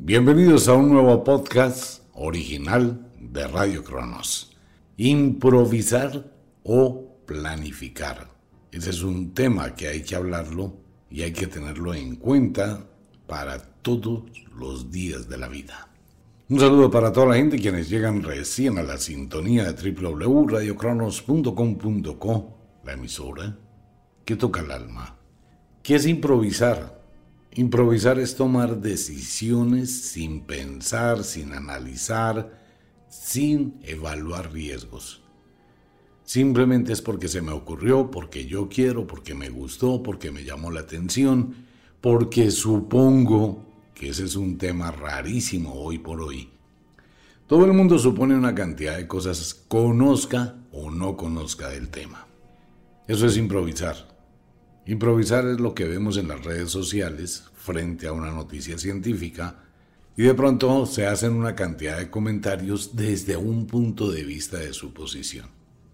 Bienvenidos 0.00 0.66
a 0.66 0.74
un 0.74 0.88
nuevo 0.90 1.22
podcast 1.22 2.02
original 2.14 3.12
de 3.20 3.46
Radio 3.46 3.84
Cronos. 3.84 4.56
Improvisar 4.96 6.32
o 6.64 7.16
planificar. 7.24 8.28
Ese 8.72 8.90
es 8.90 9.04
un 9.04 9.34
tema 9.34 9.76
que 9.76 9.86
hay 9.86 10.02
que 10.02 10.16
hablarlo 10.16 10.74
y 11.08 11.22
hay 11.22 11.32
que 11.32 11.46
tenerlo 11.46 11.94
en 11.94 12.16
cuenta 12.16 12.84
para 13.28 13.60
todos 13.60 14.24
los 14.52 14.90
días 14.90 15.28
de 15.28 15.38
la 15.38 15.46
vida. 15.46 15.88
Un 16.48 16.58
saludo 16.58 16.90
para 16.90 17.12
toda 17.12 17.26
la 17.26 17.36
gente 17.36 17.60
quienes 17.60 17.88
llegan 17.88 18.24
recién 18.24 18.78
a 18.78 18.82
la 18.82 18.98
sintonía 18.98 19.72
de 19.72 19.92
www.radiocronos.com.co, 19.92 22.58
la 22.84 22.92
emisora 22.92 23.56
que 24.24 24.34
toca 24.34 24.60
el 24.60 24.72
alma. 24.72 25.16
¿Qué 25.84 25.94
es 25.94 26.06
improvisar? 26.06 27.03
Improvisar 27.56 28.18
es 28.18 28.34
tomar 28.34 28.80
decisiones 28.80 30.08
sin 30.08 30.40
pensar, 30.40 31.22
sin 31.22 31.52
analizar, 31.52 32.60
sin 33.08 33.78
evaluar 33.84 34.52
riesgos. 34.52 35.22
Simplemente 36.24 36.92
es 36.92 37.00
porque 37.00 37.28
se 37.28 37.42
me 37.42 37.52
ocurrió, 37.52 38.10
porque 38.10 38.46
yo 38.46 38.68
quiero, 38.68 39.06
porque 39.06 39.34
me 39.34 39.50
gustó, 39.50 40.02
porque 40.02 40.32
me 40.32 40.42
llamó 40.42 40.72
la 40.72 40.80
atención, 40.80 41.54
porque 42.00 42.50
supongo 42.50 43.64
que 43.94 44.08
ese 44.08 44.24
es 44.24 44.34
un 44.34 44.58
tema 44.58 44.90
rarísimo 44.90 45.74
hoy 45.74 45.98
por 45.98 46.22
hoy. 46.22 46.50
Todo 47.46 47.66
el 47.66 47.72
mundo 47.72 48.00
supone 48.00 48.34
una 48.34 48.54
cantidad 48.54 48.96
de 48.96 49.06
cosas, 49.06 49.54
conozca 49.68 50.56
o 50.72 50.90
no 50.90 51.16
conozca 51.16 51.68
del 51.68 51.88
tema. 51.88 52.26
Eso 53.06 53.26
es 53.26 53.36
improvisar. 53.36 54.13
Improvisar 54.86 55.46
es 55.46 55.60
lo 55.60 55.74
que 55.74 55.86
vemos 55.86 56.18
en 56.18 56.28
las 56.28 56.44
redes 56.44 56.70
sociales 56.70 57.44
frente 57.54 58.06
a 58.06 58.12
una 58.12 58.30
noticia 58.30 58.76
científica 58.76 59.64
y 60.16 60.22
de 60.24 60.34
pronto 60.34 60.84
se 60.84 61.06
hacen 61.06 61.32
una 61.32 61.54
cantidad 61.54 61.96
de 61.98 62.10
comentarios 62.10 62.94
desde 62.94 63.38
un 63.38 63.66
punto 63.66 64.10
de 64.10 64.24
vista 64.24 64.58
de 64.58 64.74
su 64.74 64.92
posición. 64.92 65.46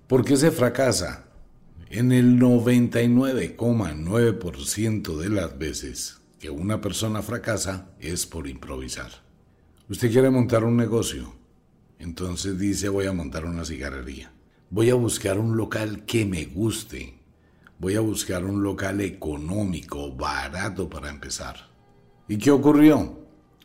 ¿Por 0.08 0.24
qué 0.24 0.36
se 0.36 0.50
fracasa? 0.50 1.27
En 1.88 2.11
el 2.11 2.36
99,9% 2.38 5.16
de 5.16 5.28
las 5.28 5.56
veces 5.56 6.20
que 6.41 6.50
una 6.50 6.80
persona 6.80 7.22
fracasa 7.22 7.92
es 8.00 8.27
por 8.27 8.48
improvisar. 8.48 9.12
Usted 9.88 10.11
quiere 10.11 10.30
montar 10.30 10.64
un 10.64 10.77
negocio, 10.77 11.33
entonces 11.98 12.58
dice 12.58 12.88
voy 12.88 13.06
a 13.06 13.12
montar 13.12 13.44
una 13.44 13.64
cigarrería. 13.64 14.33
Voy 14.70 14.91
a 14.91 14.94
buscar 14.94 15.38
un 15.38 15.56
local 15.56 16.05
que 16.06 16.27
me 16.27 16.46
guste, 16.46 17.20
voy 17.81 17.97
a 17.97 18.00
buscar 18.00 18.45
un 18.45 18.62
local 18.62 19.00
económico, 19.00 20.14
barato 20.14 20.89
para 20.89 21.09
empezar. 21.09 21.56
¿Y 22.28 22.36
qué 22.36 22.50
ocurrió? 22.50 23.19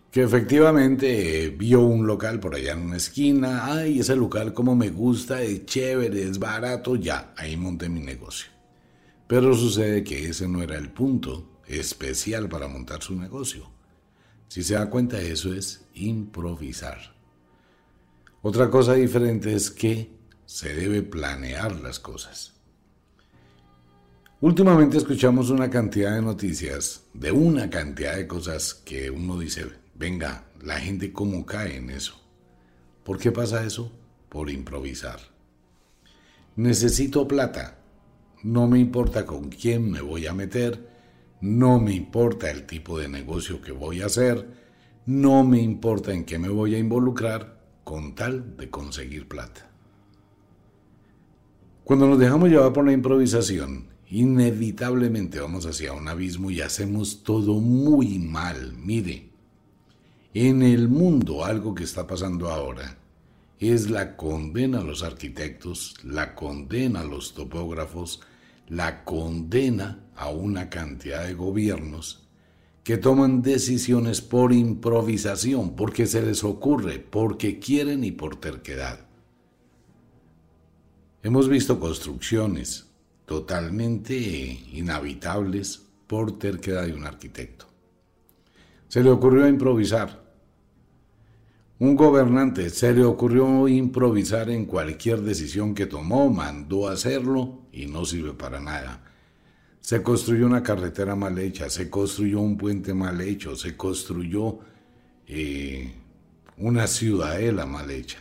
Que 0.10 0.24
efectivamente 0.24 1.44
eh, 1.44 1.50
vio 1.50 1.82
un 1.82 2.08
local 2.08 2.40
por 2.40 2.56
allá 2.56 2.72
en 2.72 2.80
una 2.80 2.96
esquina, 2.98 3.66
ay, 3.66 4.00
ese 4.00 4.16
local 4.16 4.54
como 4.54 4.74
me 4.74 4.90
gusta, 4.90 5.42
es 5.42 5.66
chévere, 5.66 6.24
es 6.24 6.40
barato, 6.40 6.96
ya, 6.96 7.34
ahí 7.36 7.58
monté 7.58 7.90
mi 7.90 8.00
negocio. 8.00 8.48
Pero 9.28 9.54
sucede 9.54 10.04
que 10.06 10.30
ese 10.30 10.48
no 10.48 10.64
era 10.64 10.78
el 10.78 10.90
punto 10.90 11.60
especial 11.68 12.48
para 12.48 12.70
montar 12.70 13.04
su 13.04 13.16
negocio. 13.16 13.70
Si 14.48 14.64
se 14.64 14.76
da 14.76 14.90
cuenta, 14.90 15.20
eso 15.20 15.54
es 15.54 15.86
improvisar. 15.94 17.16
Otra 18.42 18.70
cosa 18.70 18.94
diferente 18.94 19.54
es 19.54 19.72
que 19.72 20.16
se 20.46 20.74
debe 20.74 21.02
planear 21.02 21.76
las 21.82 22.00
cosas. 22.00 22.55
Últimamente 24.42 24.98
escuchamos 24.98 25.50
una 25.50 25.70
cantidad 25.70 26.14
de 26.14 26.22
noticias, 26.22 27.06
de 27.14 27.32
una 27.32 27.70
cantidad 27.70 28.18
de 28.18 28.28
cosas 28.28 28.74
que 28.74 29.10
uno 29.10 29.40
dice, 29.40 29.66
venga, 29.96 30.44
la 30.62 30.78
gente 30.78 31.14
cómo 31.14 31.46
cae 31.46 31.78
en 31.78 31.90
eso. 31.90 32.22
¿Por 33.06 33.18
qué 33.18 33.32
pasa 33.32 33.64
eso? 33.64 33.94
Por 34.28 34.50
improvisar. 34.50 35.20
Necesito 36.58 37.26
plata. 37.30 37.80
No 38.44 38.68
me 38.68 38.78
importa 38.78 39.26
con 39.26 39.48
quién 39.48 39.90
me 39.90 40.02
voy 40.02 40.28
a 40.28 40.34
meter, 40.34 40.86
no 41.40 41.80
me 41.80 41.94
importa 41.94 42.52
el 42.52 42.66
tipo 42.66 43.00
de 43.00 43.08
negocio 43.08 43.62
que 43.62 43.72
voy 43.72 44.02
a 44.02 44.08
hacer, 44.08 44.48
no 45.06 45.46
me 45.46 45.62
importa 45.62 46.14
en 46.14 46.26
qué 46.26 46.38
me 46.38 46.50
voy 46.50 46.76
a 46.76 46.80
involucrar 46.80 47.62
con 47.86 48.16
tal 48.16 48.58
de 48.58 48.70
conseguir 48.70 49.30
plata. 49.30 49.72
Cuando 51.86 52.08
nos 52.08 52.20
dejamos 52.20 52.50
llevar 52.50 52.74
por 52.74 52.86
la 52.86 52.92
improvisación, 52.92 53.95
inevitablemente 54.10 55.40
vamos 55.40 55.66
hacia 55.66 55.94
un 55.94 56.08
abismo 56.08 56.52
y 56.52 56.62
hacemos 56.62 57.24
todo 57.24 57.60
muy 57.60 58.20
mal. 58.20 58.74
Mire, 58.78 59.30
en 60.34 60.62
el 60.62 60.90
mundo 60.90 61.46
algo 61.46 61.74
que 61.74 61.84
está 61.84 62.06
pasando 62.06 62.50
ahora 62.50 62.98
es 63.60 63.90
la 63.90 64.16
condena 64.18 64.80
a 64.80 64.84
los 64.84 65.04
arquitectos, 65.04 65.96
la 66.04 66.36
condena 66.36 67.02
a 67.02 67.06
los 67.06 67.34
topógrafos, 67.34 68.22
la 68.68 69.04
condena 69.04 70.04
a 70.16 70.30
una 70.30 70.70
cantidad 70.70 71.26
de 71.26 71.34
gobiernos 71.34 72.26
que 72.84 72.98
toman 72.98 73.42
decisiones 73.42 74.22
por 74.22 74.54
improvisación, 74.54 75.76
porque 75.76 76.06
se 76.06 76.22
les 76.22 76.44
ocurre, 76.44 77.00
porque 77.00 77.58
quieren 77.58 78.04
y 78.04 78.12
por 78.12 78.36
terquedad. 78.36 79.08
Hemos 81.24 81.50
visto 81.50 81.80
construcciones, 81.80 82.92
totalmente 83.26 84.16
inhabitables 84.16 85.82
por 86.08 86.38
terquedad 86.38 86.86
de 86.86 86.94
un 86.94 87.06
arquitecto. 87.06 87.66
Se 88.88 89.04
le 89.04 89.10
ocurrió 89.10 89.48
improvisar. 89.48 90.24
Un 91.80 91.96
gobernante 91.96 92.70
se 92.70 92.94
le 92.94 93.04
ocurrió 93.04 93.68
improvisar 93.68 94.50
en 94.50 94.66
cualquier 94.66 95.22
decisión 95.22 95.76
que 95.76 95.88
tomó, 95.88 96.30
mandó 96.30 96.88
hacerlo 96.88 97.64
y 97.74 97.88
no 97.88 98.06
sirve 98.06 98.34
para 98.34 98.62
nada. 98.62 99.04
Se 99.82 100.02
construyó 100.02 100.46
una 100.46 100.64
carretera 100.64 101.16
mal 101.16 101.38
hecha, 101.38 101.70
se 101.70 101.90
construyó 101.90 102.40
un 102.40 102.58
puente 102.58 102.94
mal 102.94 103.20
hecho, 103.20 103.56
se 103.56 103.76
construyó 103.76 104.60
eh, 105.28 105.94
una 106.58 106.88
ciudadela 106.88 107.66
mal 107.66 107.92
hecha. 107.92 108.20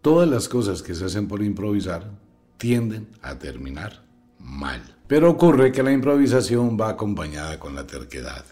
Todas 0.00 0.28
las 0.28 0.48
cosas 0.48 0.82
que 0.82 0.94
se 0.94 1.06
hacen 1.06 1.26
por 1.26 1.42
improvisar 1.42 2.12
tienden 2.56 3.08
a 3.20 3.36
terminar 3.38 4.05
mal. 4.46 4.96
Pero 5.06 5.30
ocurre 5.30 5.72
que 5.72 5.82
la 5.82 5.92
improvisación 5.92 6.78
va 6.80 6.90
acompañada 6.90 7.58
con 7.60 7.74
la 7.74 7.86
terquedad. 7.86 8.44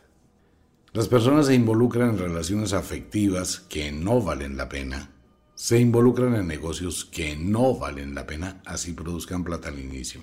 Las 0.93 1.09
personas 1.09 1.47
se 1.47 1.55
involucran 1.55 2.11
en 2.11 2.19
relaciones 2.19 2.73
afectivas 2.73 3.59
que 3.59 3.91
no 3.91 4.21
valen 4.21 4.57
la 4.57 4.69
pena. 4.69 5.11
Se 5.55 5.79
involucran 5.81 6.35
en 6.35 6.47
negocios 6.47 7.05
que 7.05 7.37
no 7.37 7.77
valen 7.77 8.15
la 8.15 8.27
pena, 8.27 8.63
así 8.67 8.93
produzcan 8.93 9.45
plata 9.45 9.69
al 9.69 9.79
inicio. 9.79 10.21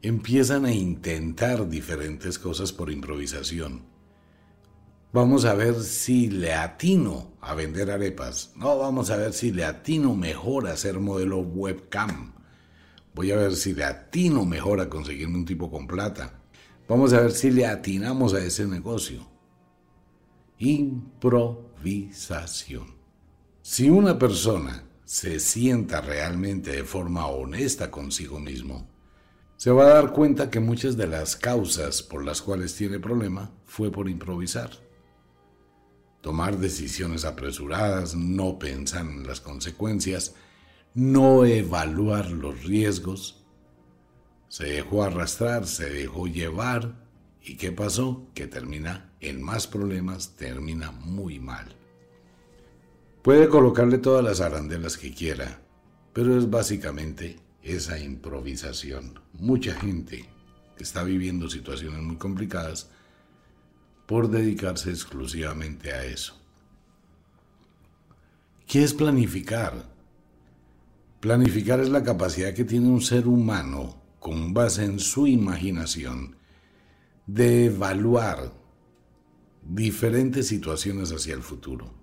Empiezan 0.00 0.64
a 0.64 0.72
intentar 0.72 1.68
diferentes 1.68 2.38
cosas 2.38 2.72
por 2.72 2.90
improvisación. 2.90 3.82
Vamos 5.12 5.44
a 5.44 5.54
ver 5.54 5.74
si 5.82 6.30
le 6.30 6.54
atino 6.54 7.32
a 7.42 7.54
vender 7.54 7.90
arepas. 7.90 8.52
No, 8.56 8.78
vamos 8.78 9.10
a 9.10 9.16
ver 9.16 9.34
si 9.34 9.52
le 9.52 9.64
atino 9.66 10.14
mejor 10.14 10.68
a 10.68 10.72
hacer 10.72 10.98
modelo 10.98 11.40
webcam. 11.40 12.32
Voy 13.14 13.30
a 13.30 13.36
ver 13.36 13.54
si 13.54 13.74
le 13.74 13.84
atino 13.84 14.44
mejor 14.44 14.80
a 14.80 14.88
conseguirme 14.88 15.38
un 15.38 15.44
tipo 15.44 15.70
con 15.70 15.86
plata. 15.86 16.40
Vamos 16.88 17.12
a 17.12 17.20
ver 17.20 17.30
si 17.32 17.50
le 17.50 17.66
atinamos 17.66 18.32
a 18.34 18.44
ese 18.44 18.66
negocio. 18.66 19.28
Improvisación. 20.58 22.96
Si 23.60 23.90
una 23.90 24.18
persona 24.18 24.84
se 25.04 25.38
sienta 25.40 26.00
realmente 26.00 26.70
de 26.72 26.84
forma 26.84 27.26
honesta 27.26 27.90
consigo 27.90 28.40
mismo, 28.40 28.88
se 29.56 29.70
va 29.70 29.84
a 29.84 29.94
dar 29.94 30.12
cuenta 30.12 30.50
que 30.50 30.58
muchas 30.58 30.96
de 30.96 31.06
las 31.06 31.36
causas 31.36 32.02
por 32.02 32.24
las 32.24 32.42
cuales 32.42 32.74
tiene 32.74 32.98
problema 32.98 33.52
fue 33.64 33.92
por 33.92 34.08
improvisar. 34.08 34.70
Tomar 36.20 36.58
decisiones 36.58 37.24
apresuradas, 37.24 38.16
no 38.16 38.58
pensar 38.58 39.06
en 39.06 39.24
las 39.26 39.40
consecuencias, 39.40 40.34
no 40.94 41.44
evaluar 41.44 42.30
los 42.30 42.64
riesgos, 42.64 43.44
se 44.48 44.66
dejó 44.66 45.02
arrastrar, 45.02 45.66
se 45.66 45.88
dejó 45.88 46.26
llevar 46.26 47.02
¿Y 47.44 47.56
qué 47.56 47.72
pasó? 47.72 48.28
Que 48.34 48.46
termina 48.46 49.10
en 49.20 49.42
más 49.42 49.66
problemas, 49.66 50.36
termina 50.36 50.92
muy 50.92 51.40
mal. 51.40 51.74
Puede 53.22 53.48
colocarle 53.48 53.98
todas 53.98 54.24
las 54.24 54.40
arandelas 54.40 54.96
que 54.96 55.12
quiera, 55.12 55.60
pero 56.12 56.38
es 56.38 56.48
básicamente 56.50 57.40
esa 57.62 57.98
improvisación. 57.98 59.18
Mucha 59.32 59.74
gente 59.74 60.28
está 60.78 61.02
viviendo 61.02 61.48
situaciones 61.48 62.00
muy 62.00 62.16
complicadas 62.16 62.90
por 64.06 64.28
dedicarse 64.28 64.90
exclusivamente 64.90 65.92
a 65.92 66.04
eso. 66.04 66.40
¿Qué 68.66 68.84
es 68.84 68.94
planificar? 68.94 69.91
Planificar 71.22 71.78
es 71.78 71.88
la 71.88 72.02
capacidad 72.02 72.52
que 72.52 72.64
tiene 72.64 72.88
un 72.88 73.00
ser 73.00 73.28
humano, 73.28 73.94
con 74.18 74.52
base 74.52 74.84
en 74.84 74.98
su 74.98 75.28
imaginación, 75.28 76.34
de 77.28 77.66
evaluar 77.66 78.52
diferentes 79.62 80.48
situaciones 80.48 81.12
hacia 81.12 81.34
el 81.34 81.42
futuro. 81.42 81.94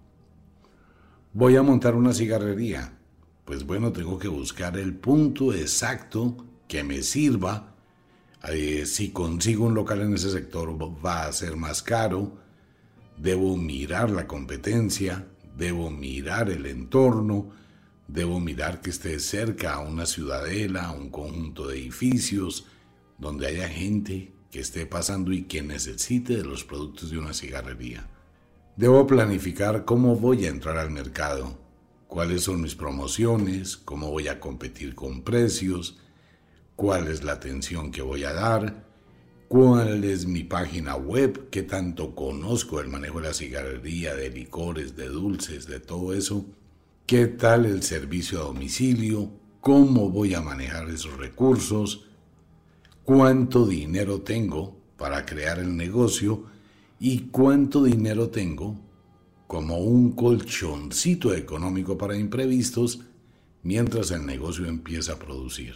Voy 1.33 1.57
a 1.57 1.63
montar 1.63 1.95
una 1.95 2.13
cigarrería. 2.13 2.97
Pues 3.43 3.65
bueno, 3.65 3.91
tengo 3.91 4.17
que 4.17 4.29
buscar 4.29 4.77
el 4.77 4.95
punto 4.95 5.53
exacto 5.53 6.37
que 6.69 6.85
me 6.85 7.03
sirva. 7.03 7.75
Eh, 8.47 8.85
si 8.85 9.09
consigo 9.09 9.65
un 9.65 9.73
local 9.73 9.99
en 9.99 10.13
ese 10.13 10.31
sector 10.31 10.77
va 11.05 11.25
a 11.25 11.33
ser 11.33 11.57
más 11.57 11.83
caro. 11.83 12.37
Debo 13.17 13.57
mirar 13.57 14.11
la 14.11 14.27
competencia, 14.27 15.27
debo 15.57 15.91
mirar 15.91 16.49
el 16.49 16.65
entorno, 16.67 17.59
debo 18.11 18.39
mirar 18.39 18.81
que 18.81 18.89
esté 18.89 19.19
cerca 19.19 19.75
a 19.75 19.79
una 19.79 20.05
ciudadela, 20.05 20.87
a 20.87 20.91
un 20.91 21.09
conjunto 21.09 21.67
de 21.67 21.77
edificios, 21.77 22.65
donde 23.19 23.47
haya 23.47 23.69
gente 23.69 24.33
que 24.49 24.59
esté 24.59 24.87
pasando 24.87 25.31
y 25.31 25.43
que 25.43 25.61
necesite 25.61 26.37
de 26.37 26.43
los 26.43 26.63
productos 26.63 27.11
de 27.11 27.19
una 27.19 27.33
cigarrería. 27.33 28.07
Debo 28.75 29.05
planificar 29.05 29.85
cómo 29.85 30.15
voy 30.15 30.45
a 30.45 30.49
entrar 30.49 30.77
al 30.77 30.89
mercado, 30.89 31.59
cuáles 32.07 32.43
son 32.43 32.61
mis 32.61 32.75
promociones, 32.75 33.77
cómo 33.77 34.09
voy 34.09 34.27
a 34.27 34.39
competir 34.39 34.95
con 34.95 35.21
precios, 35.21 35.99
cuál 36.75 37.09
es 37.09 37.23
la 37.23 37.33
atención 37.33 37.91
que 37.91 38.01
voy 38.01 38.23
a 38.23 38.33
dar, 38.33 38.87
cuál 39.49 40.03
es 40.03 40.25
mi 40.25 40.43
página 40.43 40.95
web, 40.95 41.49
qué 41.51 41.61
tanto 41.61 42.15
conozco 42.15 42.79
el 42.79 42.87
manejo 42.87 43.21
de 43.21 43.27
la 43.27 43.33
cigarrería, 43.33 44.15
de 44.15 44.31
licores, 44.31 44.95
de 44.95 45.09
dulces, 45.09 45.67
de 45.67 45.79
todo 45.79 46.13
eso, 46.13 46.45
qué 47.09 47.25
tal 47.25 47.65
el 47.65 47.81
servicio 47.81 48.39
a 48.39 48.43
domicilio, 48.43 49.31
cómo 49.61 50.11
voy 50.11 50.35
a 50.35 50.41
manejar 50.41 50.91
esos 50.91 51.17
recursos, 51.17 52.07
cuánto 53.03 53.65
dinero 53.65 54.21
tengo 54.21 54.77
para 54.95 55.25
crear 55.25 55.57
el 55.57 55.75
negocio 55.75 56.43
y 56.99 57.21
cuánto 57.31 57.83
dinero 57.83 58.29
tengo 58.29 58.79
como 59.47 59.79
un 59.79 60.11
colchoncito 60.11 61.33
económico 61.33 61.97
para 61.97 62.15
imprevistos 62.15 62.99
mientras 63.63 64.11
el 64.11 64.27
negocio 64.27 64.67
empieza 64.67 65.13
a 65.13 65.19
producir. 65.19 65.73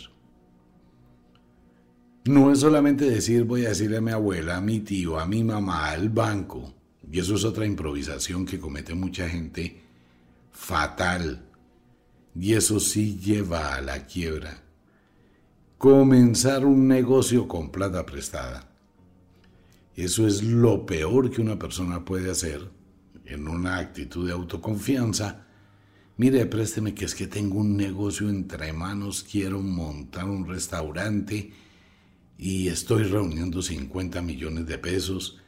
No 2.26 2.52
es 2.52 2.60
solamente 2.60 3.10
decir 3.10 3.44
voy 3.46 3.66
a 3.66 3.70
decirle 3.70 3.98
a 3.98 4.02
mi 4.02 4.12
abuela, 4.12 4.58
a 4.58 4.62
mi 4.62 4.82
tío, 4.82 5.20
a 5.20 5.26
mi 5.26 5.44
mamá, 5.44 5.90
al 5.90 6.10
banco, 6.10 6.76
y 7.12 7.18
eso 7.18 7.34
es 7.34 7.44
otra 7.44 7.66
improvisación 7.66 8.46
que 8.46 8.60
comete 8.60 8.94
mucha 8.94 9.28
gente 9.28 9.83
fatal, 10.54 11.44
y 12.36 12.54
eso 12.54 12.80
sí 12.80 13.20
lleva 13.20 13.76
a 13.76 13.82
la 13.82 14.06
quiebra. 14.06 14.64
Comenzar 15.78 16.66
un 16.66 16.88
negocio 16.88 17.48
con 17.48 17.72
plata 17.72 18.06
prestada. 18.06 18.70
Eso 19.96 20.26
es 20.26 20.42
lo 20.42 20.86
peor 20.86 21.30
que 21.30 21.42
una 21.42 21.60
persona 21.60 22.06
puede 22.06 22.32
hacer 22.32 22.72
en 23.26 23.48
una 23.48 23.78
actitud 23.78 24.26
de 24.26 24.34
autoconfianza. 24.34 25.46
Mire, 26.18 26.46
présteme 26.46 26.96
que 26.96 27.06
es 27.06 27.16
que 27.16 27.28
tengo 27.28 27.60
un 27.60 27.76
negocio 27.76 28.30
entre 28.30 28.72
manos, 28.74 29.24
quiero 29.30 29.62
montar 29.62 30.26
un 30.26 30.48
restaurante 30.48 31.52
y 32.38 32.68
estoy 32.70 33.04
reuniendo 33.04 33.62
50 33.62 34.22
millones 34.22 34.66
de 34.66 34.78
pesos 34.78 35.43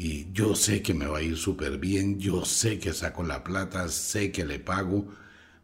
y 0.00 0.30
yo 0.32 0.54
sé 0.54 0.80
que 0.80 0.94
me 0.94 1.06
va 1.06 1.18
a 1.18 1.22
ir 1.22 1.36
súper 1.36 1.76
bien, 1.76 2.20
yo 2.20 2.44
sé 2.44 2.78
que 2.78 2.92
saco 2.92 3.24
la 3.24 3.42
plata, 3.42 3.88
sé 3.88 4.30
que 4.30 4.44
le 4.44 4.60
pago, 4.60 5.08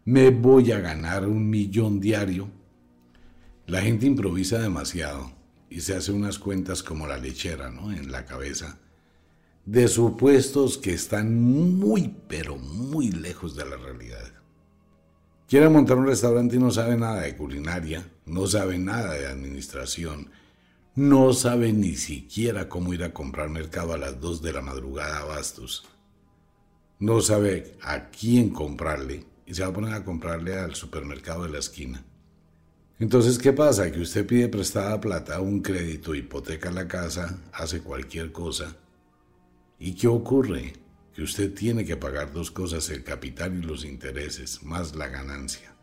me 0.05 0.31
voy 0.31 0.73
a 0.73 0.81
ganar 0.81 1.25
un 1.25 1.49
millón 1.49 2.01
diario. 2.01 2.51
La 3.69 3.81
gente 3.81 4.07
improvisa 4.07 4.59
demasiado 4.59 5.31
y 5.71 5.83
se 5.83 5.95
hace 5.95 6.11
unas 6.11 6.41
cuentas 6.41 6.83
como 6.83 7.07
la 7.07 7.17
lechera, 7.17 7.71
¿no? 7.71 7.93
En 7.93 8.11
la 8.11 8.25
cabeza 8.25 8.81
de 9.67 9.87
supuestos 9.87 10.79
que 10.79 10.93
están 10.93 11.41
muy, 11.41 12.13
pero 12.27 12.57
muy 12.57 13.13
lejos 13.13 13.55
de 13.55 13.67
la 13.67 13.77
realidad. 13.77 14.33
Quiere 15.47 15.69
montar 15.69 15.97
un 15.97 16.07
restaurante 16.07 16.57
y 16.57 16.59
no 16.59 16.73
sabe 16.73 16.97
nada 16.97 17.21
de 17.21 17.37
culinaria, 17.37 18.05
no 18.27 18.49
sabe 18.49 18.79
nada 18.79 19.15
de 19.15 19.29
administración, 19.29 20.29
no 20.97 21.33
sabe 21.33 21.73
ni 21.73 21.97
siquiera 21.97 22.69
cómo 22.69 22.95
ir 22.95 23.03
a 23.03 23.13
comprar 23.13 23.49
mercado 23.49 23.95
a 23.95 23.99
las 23.99 24.21
2 24.21 24.43
de 24.43 24.53
la 24.53 24.61
madrugada 24.61 25.19
a 25.19 25.25
Bastos. 25.25 25.85
No 27.01 27.21
sabe 27.21 27.77
a 27.83 28.11
quién 28.11 28.51
comprarle 28.51 29.25
y 29.45 29.55
se 29.55 29.63
va 29.63 29.69
a 29.69 29.73
poner 29.73 29.93
a 29.95 30.05
comprarle 30.05 30.57
al 30.57 30.77
supermercado 30.77 31.43
de 31.43 31.49
la 31.51 31.59
esquina. 31.59 32.05
Entonces, 33.01 33.39
¿qué 33.39 33.53
pasa? 33.53 33.91
Que 33.91 34.01
usted 34.01 34.25
pide 34.25 34.47
prestada 34.49 35.01
plata, 35.01 35.41
un 35.41 35.63
crédito, 35.63 36.15
hipoteca 36.15 36.71
la 36.71 36.87
casa, 36.87 37.41
hace 37.53 37.81
cualquier 37.81 38.31
cosa. 38.31 38.77
¿Y 39.81 39.95
qué 39.95 40.07
ocurre? 40.07 40.75
Que 41.13 41.23
usted 41.23 41.53
tiene 41.53 41.85
que 41.85 41.97
pagar 41.97 42.33
dos 42.33 42.53
cosas, 42.53 42.89
el 42.91 43.03
capital 43.03 43.59
y 43.59 43.63
los 43.63 43.85
intereses, 43.85 44.63
más 44.63 44.95
la 44.95 45.09
ganancia. 45.09 45.74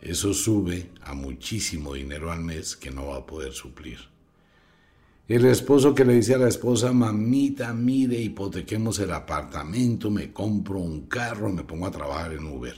Eso 0.00 0.32
sube 0.32 0.92
a 1.02 1.12
muchísimo 1.12 1.94
dinero 1.94 2.32
al 2.32 2.40
mes 2.40 2.74
que 2.74 2.90
no 2.90 3.08
va 3.08 3.18
a 3.18 3.26
poder 3.26 3.52
suplir. 3.52 3.98
El 5.28 5.44
esposo 5.44 5.94
que 5.94 6.04
le 6.04 6.14
dice 6.14 6.34
a 6.34 6.38
la 6.38 6.48
esposa, 6.48 6.92
mamita, 6.92 7.72
mire, 7.72 8.18
hipotequemos 8.18 8.98
el 8.98 9.12
apartamento, 9.12 10.10
me 10.10 10.32
compro 10.32 10.78
un 10.78 11.06
carro, 11.06 11.50
me 11.50 11.62
pongo 11.62 11.86
a 11.86 11.90
trabajar 11.92 12.32
en 12.32 12.46
Uber. 12.46 12.74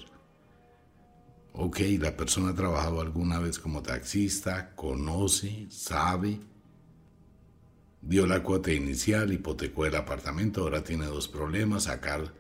Ok, 1.55 1.81
la 1.99 2.17
persona 2.17 2.51
ha 2.51 2.55
trabajado 2.55 3.01
alguna 3.01 3.39
vez 3.39 3.59
como 3.59 3.83
taxista, 3.83 4.75
conoce, 4.75 5.67
sabe, 5.71 6.41
dio 8.03 8.27
la 8.27 8.43
cuota 8.43 8.73
inicial, 8.73 9.33
hipotecó 9.33 9.87
el 9.87 9.95
apartamento, 9.95 10.63
ahora 10.63 10.83
tiene 10.83 11.07
dos 11.07 11.29
problemas, 11.29 11.85
sacar 11.85 12.35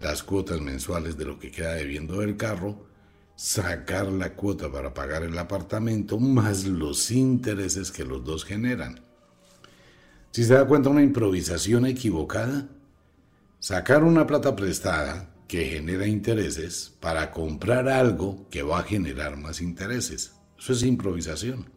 las 0.00 0.22
cuotas 0.22 0.60
mensuales 0.60 1.16
de 1.16 1.24
lo 1.24 1.38
que 1.38 1.50
queda 1.50 1.74
debiendo 1.74 2.20
del 2.20 2.36
carro 2.36 2.87
sacar 3.38 4.08
la 4.08 4.34
cuota 4.34 4.68
para 4.68 4.92
pagar 4.92 5.22
el 5.22 5.38
apartamento 5.38 6.18
más 6.18 6.64
los 6.64 7.12
intereses 7.12 7.92
que 7.92 8.04
los 8.04 8.24
dos 8.24 8.44
generan. 8.44 8.98
Si 10.32 10.42
se 10.42 10.54
da 10.54 10.66
cuenta, 10.66 10.90
una 10.90 11.04
improvisación 11.04 11.86
equivocada, 11.86 12.66
sacar 13.60 14.02
una 14.02 14.26
plata 14.26 14.56
prestada 14.56 15.32
que 15.46 15.66
genera 15.66 16.08
intereses 16.08 16.92
para 16.98 17.30
comprar 17.30 17.88
algo 17.88 18.48
que 18.50 18.64
va 18.64 18.80
a 18.80 18.82
generar 18.82 19.36
más 19.36 19.60
intereses. 19.60 20.32
Eso 20.58 20.72
es 20.72 20.82
improvisación. 20.82 21.70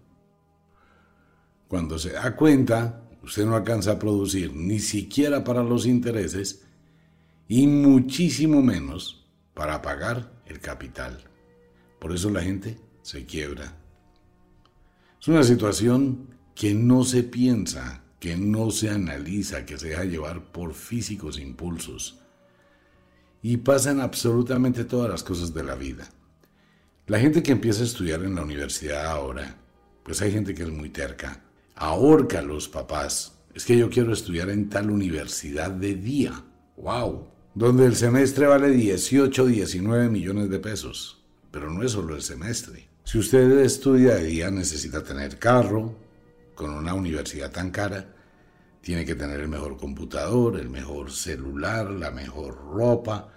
Cuando 1.68 2.00
se 2.00 2.14
da 2.14 2.36
cuenta, 2.36 3.04
usted 3.22 3.46
no 3.46 3.56
alcanza 3.56 3.92
a 3.92 4.00
producir 4.00 4.52
ni 4.56 4.80
siquiera 4.80 5.44
para 5.44 5.62
los 5.62 5.86
intereses 5.86 6.64
y 7.48 7.68
muchísimo 7.68 8.64
menos 8.64 9.30
para 9.54 9.80
pagar 9.84 10.42
el 10.48 10.60
capital. 10.60 11.31
Por 12.02 12.14
eso 12.14 12.32
la 12.32 12.42
gente 12.42 12.80
se 13.04 13.28
quiebra. 13.28 13.78
Es 15.22 15.28
una 15.28 15.44
situación 15.44 16.30
que 16.56 16.74
no 16.74 17.04
se 17.04 17.22
piensa, 17.22 18.04
que 18.20 18.36
no 18.36 18.72
se 18.72 18.90
analiza, 18.90 19.68
que 19.68 19.78
se 19.78 19.90
deja 19.90 20.06
llevar 20.06 20.52
por 20.52 20.74
físicos 20.74 21.38
impulsos. 21.38 22.18
Y 23.44 23.58
pasan 23.58 24.02
absolutamente 24.02 24.84
todas 24.84 25.12
las 25.12 25.22
cosas 25.22 25.54
de 25.54 25.64
la 25.64 25.76
vida. 25.76 26.10
La 27.06 27.20
gente 27.20 27.44
que 27.44 27.52
empieza 27.52 27.82
a 27.82 27.86
estudiar 27.86 28.24
en 28.24 28.34
la 28.34 28.42
universidad 28.42 29.06
ahora, 29.06 29.58
pues 30.02 30.24
hay 30.24 30.32
gente 30.32 30.56
que 30.56 30.64
es 30.64 30.72
muy 30.72 30.90
terca. 30.90 31.44
Ahorca 31.76 32.40
a 32.40 32.42
los 32.42 32.68
papás. 32.68 33.38
Es 33.54 33.64
que 33.64 33.78
yo 33.78 33.92
quiero 33.92 34.12
estudiar 34.12 34.50
en 34.50 34.70
tal 34.70 34.90
universidad 34.90 35.70
de 35.70 35.94
día. 35.94 36.34
¡Wow! 36.78 37.28
Donde 37.54 37.86
el 37.86 37.96
semestre 37.96 38.48
vale 38.48 38.72
18, 38.72 39.46
19 39.46 40.10
millones 40.10 40.50
de 40.50 40.58
pesos 40.58 41.21
pero 41.52 41.70
no 41.70 41.84
es 41.84 41.92
solo 41.92 42.16
el 42.16 42.22
semestre. 42.22 42.88
Si 43.04 43.18
usted 43.18 43.60
estudia 43.60 44.16
de 44.16 44.24
día 44.24 44.50
necesita 44.50 45.04
tener 45.04 45.38
carro, 45.38 45.96
con 46.56 46.72
una 46.72 46.94
universidad 46.94 47.52
tan 47.52 47.72
cara, 47.72 48.16
tiene 48.82 49.06
que 49.06 49.16
tener 49.16 49.40
el 49.40 49.48
mejor 49.48 49.78
computador, 49.78 50.60
el 50.60 50.70
mejor 50.70 51.12
celular, 51.12 51.90
la 51.90 52.12
mejor 52.12 52.56
ropa, 52.56 53.34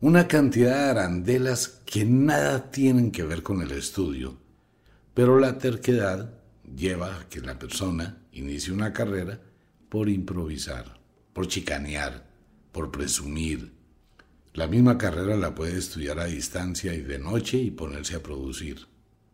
una 0.00 0.28
cantidad 0.28 0.74
de 0.74 0.90
arandelas 0.90 1.80
que 1.86 2.04
nada 2.04 2.70
tienen 2.70 3.10
que 3.10 3.22
ver 3.22 3.42
con 3.42 3.62
el 3.62 3.70
estudio, 3.72 4.36
pero 5.14 5.38
la 5.38 5.58
terquedad 5.58 6.34
lleva 6.74 7.20
a 7.20 7.28
que 7.28 7.40
la 7.40 7.58
persona 7.58 8.22
inicie 8.32 8.72
una 8.72 8.92
carrera 8.92 9.40
por 9.88 10.08
improvisar, 10.08 10.98
por 11.32 11.48
chicanear, 11.48 12.26
por 12.72 12.90
presumir. 12.90 13.73
La 14.54 14.68
misma 14.68 14.96
carrera 14.96 15.36
la 15.36 15.52
puede 15.52 15.76
estudiar 15.76 16.20
a 16.20 16.26
distancia 16.26 16.94
y 16.94 17.02
de 17.02 17.18
noche 17.18 17.58
y 17.58 17.72
ponerse 17.72 18.14
a 18.14 18.22
producir. 18.22 18.86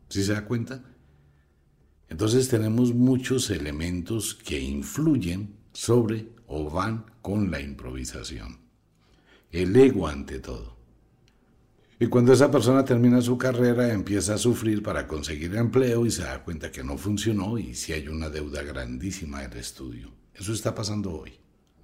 ¿Sí 0.09 0.25
se 0.25 0.33
da 0.33 0.47
cuenta? 0.47 0.83
Entonces 2.09 2.49
tenemos 2.49 2.95
muchos 2.95 3.51
elementos 3.51 4.35
que 4.35 4.59
influyen 4.59 5.57
sobre 5.75 6.31
o 6.47 6.71
van 6.71 7.05
con 7.21 7.51
la 7.51 7.61
improvisación. 7.61 8.61
El 9.51 9.77
ego 9.77 10.09
ante 10.09 10.39
todo. 10.39 10.79
Y 11.99 12.07
cuando 12.07 12.33
esa 12.33 12.51
persona 12.51 12.83
termina 12.83 13.21
su 13.21 13.37
carrera 13.37 13.93
empieza 13.93 14.35
a 14.35 14.39
sufrir 14.39 14.83
para 14.83 15.07
conseguir 15.07 15.55
empleo 15.55 16.07
y 16.07 16.11
se 16.11 16.23
da 16.23 16.43
cuenta 16.43 16.73
que 16.73 16.83
no 16.83 16.97
funcionó 16.97 17.59
y 17.59 17.75
si 17.75 17.93
hay 17.93 18.09
una 18.09 18.31
deuda 18.31 18.63
grandísima 18.63 19.43
del 19.43 19.59
estudio. 19.59 20.11
Eso 20.33 20.55
está 20.55 20.75
pasando 20.75 21.13
hoy 21.13 21.35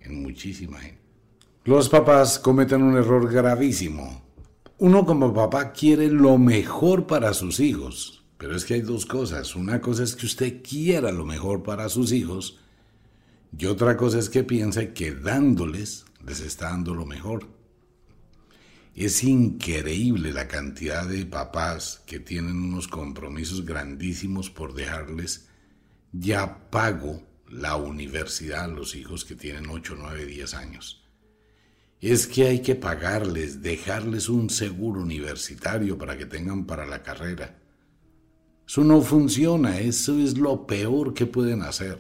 en 0.01 0.23
muchísima 0.23 0.79
gente. 0.79 1.06
Los 1.67 1.89
papás 1.89 2.39
cometen 2.39 2.81
un 2.81 2.97
error 2.97 3.29
gravísimo. 3.29 4.23
Uno 4.79 5.05
como 5.05 5.35
papá 5.35 5.73
quiere 5.73 6.09
lo 6.09 6.39
mejor 6.39 7.09
para 7.09 7.35
sus 7.35 7.59
hijos, 7.59 8.23
pero 8.39 8.55
es 8.55 8.65
que 8.65 8.75
hay 8.75 8.83
dos 8.83 9.05
cosas. 9.05 9.57
Una 9.57 9.81
cosa 9.81 10.05
es 10.05 10.15
que 10.15 10.27
usted 10.27 10.63
quiera 10.63 11.11
lo 11.11 11.25
mejor 11.25 11.65
para 11.65 11.89
sus 11.89 12.13
hijos 12.13 12.61
y 13.59 13.67
otra 13.67 13.97
cosa 13.97 14.21
es 14.21 14.31
que 14.31 14.45
piense 14.45 14.93
que 14.93 15.13
dándoles 15.13 16.05
les 16.25 16.39
está 16.39 16.67
dando 16.67 16.95
lo 16.95 17.05
mejor. 17.05 17.49
Es 18.95 19.25
increíble 19.25 20.33
la 20.33 20.47
cantidad 20.47 21.05
de 21.05 21.27
papás 21.27 22.01
que 22.07 22.21
tienen 22.21 22.63
unos 22.63 22.87
compromisos 22.87 23.65
grandísimos 23.65 24.51
por 24.51 24.73
dejarles 24.73 25.49
ya 26.13 26.71
pago 26.71 27.25
la 27.49 27.75
universidad 27.75 28.67
a 28.67 28.69
los 28.69 28.95
hijos 28.95 29.25
que 29.25 29.35
tienen 29.35 29.69
8, 29.69 29.97
9, 29.99 30.27
10 30.27 30.55
años. 30.55 31.06
Es 32.01 32.27
que 32.27 32.47
hay 32.47 32.61
que 32.61 32.75
pagarles, 32.75 33.63
dejarles 33.63 34.29
un 34.29 34.51
seguro 34.51 35.01
universitario 35.01 35.97
para 35.97 36.17
que 36.17 36.27
tengan 36.27 36.67
para 36.67 36.87
la 36.87 37.03
carrera. 37.03 37.59
Eso 38.67 38.85
no 38.85 39.01
funciona, 39.01 39.79
eso 39.79 40.19
es 40.19 40.37
lo 40.37 40.67
peor 40.67 41.15
que 41.15 41.27
pueden 41.27 41.63
hacer. 41.63 41.99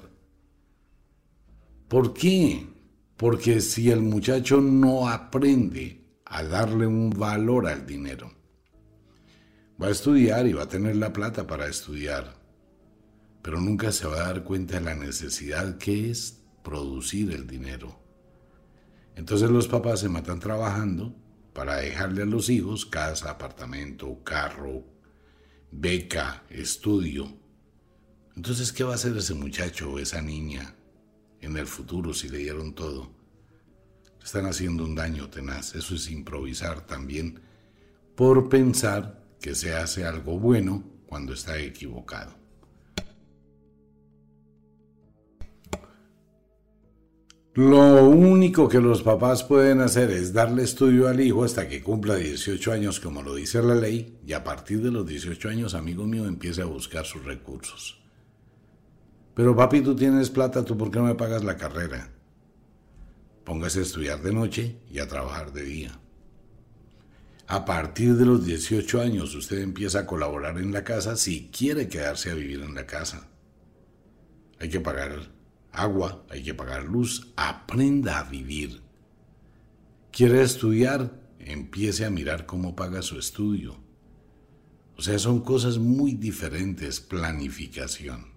¿Por 1.88 2.12
qué? 2.12 2.66
Porque 3.16 3.60
si 3.60 3.90
el 3.90 4.02
muchacho 4.02 4.60
no 4.60 5.08
aprende 5.08 6.06
a 6.24 6.42
darle 6.42 6.86
un 6.86 7.10
valor 7.10 7.68
al 7.68 7.86
dinero. 7.86 8.32
Va 9.80 9.88
a 9.88 9.90
estudiar 9.90 10.46
y 10.46 10.52
va 10.52 10.64
a 10.64 10.68
tener 10.68 10.96
la 10.96 11.12
plata 11.12 11.46
para 11.46 11.68
estudiar, 11.68 12.34
pero 13.42 13.60
nunca 13.60 13.92
se 13.92 14.06
va 14.06 14.16
a 14.16 14.26
dar 14.26 14.42
cuenta 14.42 14.78
de 14.78 14.84
la 14.84 14.94
necesidad 14.94 15.78
que 15.78 16.10
es 16.10 16.42
producir 16.62 17.30
el 17.30 17.46
dinero. 17.46 18.05
Entonces 19.16 19.50
los 19.50 19.66
papás 19.66 20.00
se 20.00 20.08
matan 20.08 20.38
trabajando 20.38 21.12
para 21.52 21.76
dejarle 21.76 22.22
a 22.22 22.26
los 22.26 22.48
hijos 22.48 22.86
casa, 22.86 23.30
apartamento, 23.30 24.22
carro, 24.22 24.84
beca, 25.72 26.44
estudio. 26.50 27.26
Entonces, 28.36 28.72
¿qué 28.72 28.84
va 28.84 28.92
a 28.92 28.96
hacer 28.96 29.16
ese 29.16 29.34
muchacho 29.34 29.92
o 29.92 29.98
esa 29.98 30.22
niña 30.22 30.74
en 31.40 31.56
el 31.56 31.66
futuro 31.66 32.12
si 32.14 32.28
le 32.28 32.38
dieron 32.38 32.74
todo? 32.74 33.16
están 34.26 34.46
haciendo 34.46 34.84
un 34.84 34.96
daño 34.96 35.30
tenaz. 35.30 35.76
Eso 35.76 35.94
es 35.94 36.10
improvisar 36.10 36.84
también 36.84 37.40
por 38.16 38.48
pensar 38.48 39.22
que 39.40 39.54
se 39.54 39.74
hace 39.74 40.04
algo 40.04 40.38
bueno 40.38 40.82
cuando 41.06 41.32
está 41.32 41.58
equivocado. 41.58 42.34
Lo 47.56 48.04
único 48.04 48.68
que 48.68 48.82
los 48.82 49.02
papás 49.02 49.42
pueden 49.42 49.80
hacer 49.80 50.10
es 50.10 50.34
darle 50.34 50.62
estudio 50.62 51.08
al 51.08 51.18
hijo 51.22 51.42
hasta 51.42 51.66
que 51.66 51.82
cumpla 51.82 52.16
18 52.16 52.70
años, 52.70 53.00
como 53.00 53.22
lo 53.22 53.34
dice 53.34 53.62
la 53.62 53.74
ley, 53.74 54.18
y 54.26 54.34
a 54.34 54.44
partir 54.44 54.82
de 54.82 54.90
los 54.90 55.06
18 55.06 55.48
años, 55.48 55.74
amigo 55.74 56.04
mío, 56.04 56.26
empiece 56.26 56.60
a 56.60 56.66
buscar 56.66 57.06
sus 57.06 57.24
recursos. 57.24 57.98
Pero 59.34 59.56
papi, 59.56 59.80
tú 59.80 59.96
tienes 59.96 60.28
plata, 60.28 60.66
¿tú 60.66 60.76
por 60.76 60.90
qué 60.90 60.98
no 60.98 61.06
me 61.06 61.14
pagas 61.14 61.44
la 61.44 61.56
carrera? 61.56 62.10
Póngase 63.42 63.78
a 63.78 63.82
estudiar 63.84 64.20
de 64.20 64.34
noche 64.34 64.76
y 64.90 64.98
a 64.98 65.08
trabajar 65.08 65.50
de 65.54 65.62
día. 65.62 65.98
A 67.46 67.64
partir 67.64 68.16
de 68.16 68.26
los 68.26 68.44
18 68.44 69.00
años 69.00 69.34
usted 69.34 69.60
empieza 69.60 70.00
a 70.00 70.06
colaborar 70.06 70.58
en 70.58 70.72
la 70.72 70.84
casa 70.84 71.16
si 71.16 71.48
quiere 71.48 71.88
quedarse 71.88 72.30
a 72.30 72.34
vivir 72.34 72.60
en 72.60 72.74
la 72.74 72.84
casa. 72.84 73.30
Hay 74.60 74.68
que 74.68 74.80
pagar 74.80 75.35
agua, 75.76 76.24
hay 76.30 76.42
que 76.42 76.54
pagar 76.54 76.84
luz, 76.84 77.32
aprenda 77.36 78.18
a 78.18 78.24
vivir. 78.24 78.82
¿Quiere 80.10 80.42
estudiar? 80.42 81.20
Empiece 81.38 82.04
a 82.04 82.10
mirar 82.10 82.46
cómo 82.46 82.74
paga 82.74 83.02
su 83.02 83.18
estudio. 83.18 83.76
O 84.96 85.02
sea, 85.02 85.18
son 85.18 85.40
cosas 85.40 85.78
muy 85.78 86.12
diferentes, 86.12 87.00
planificación. 87.00 88.32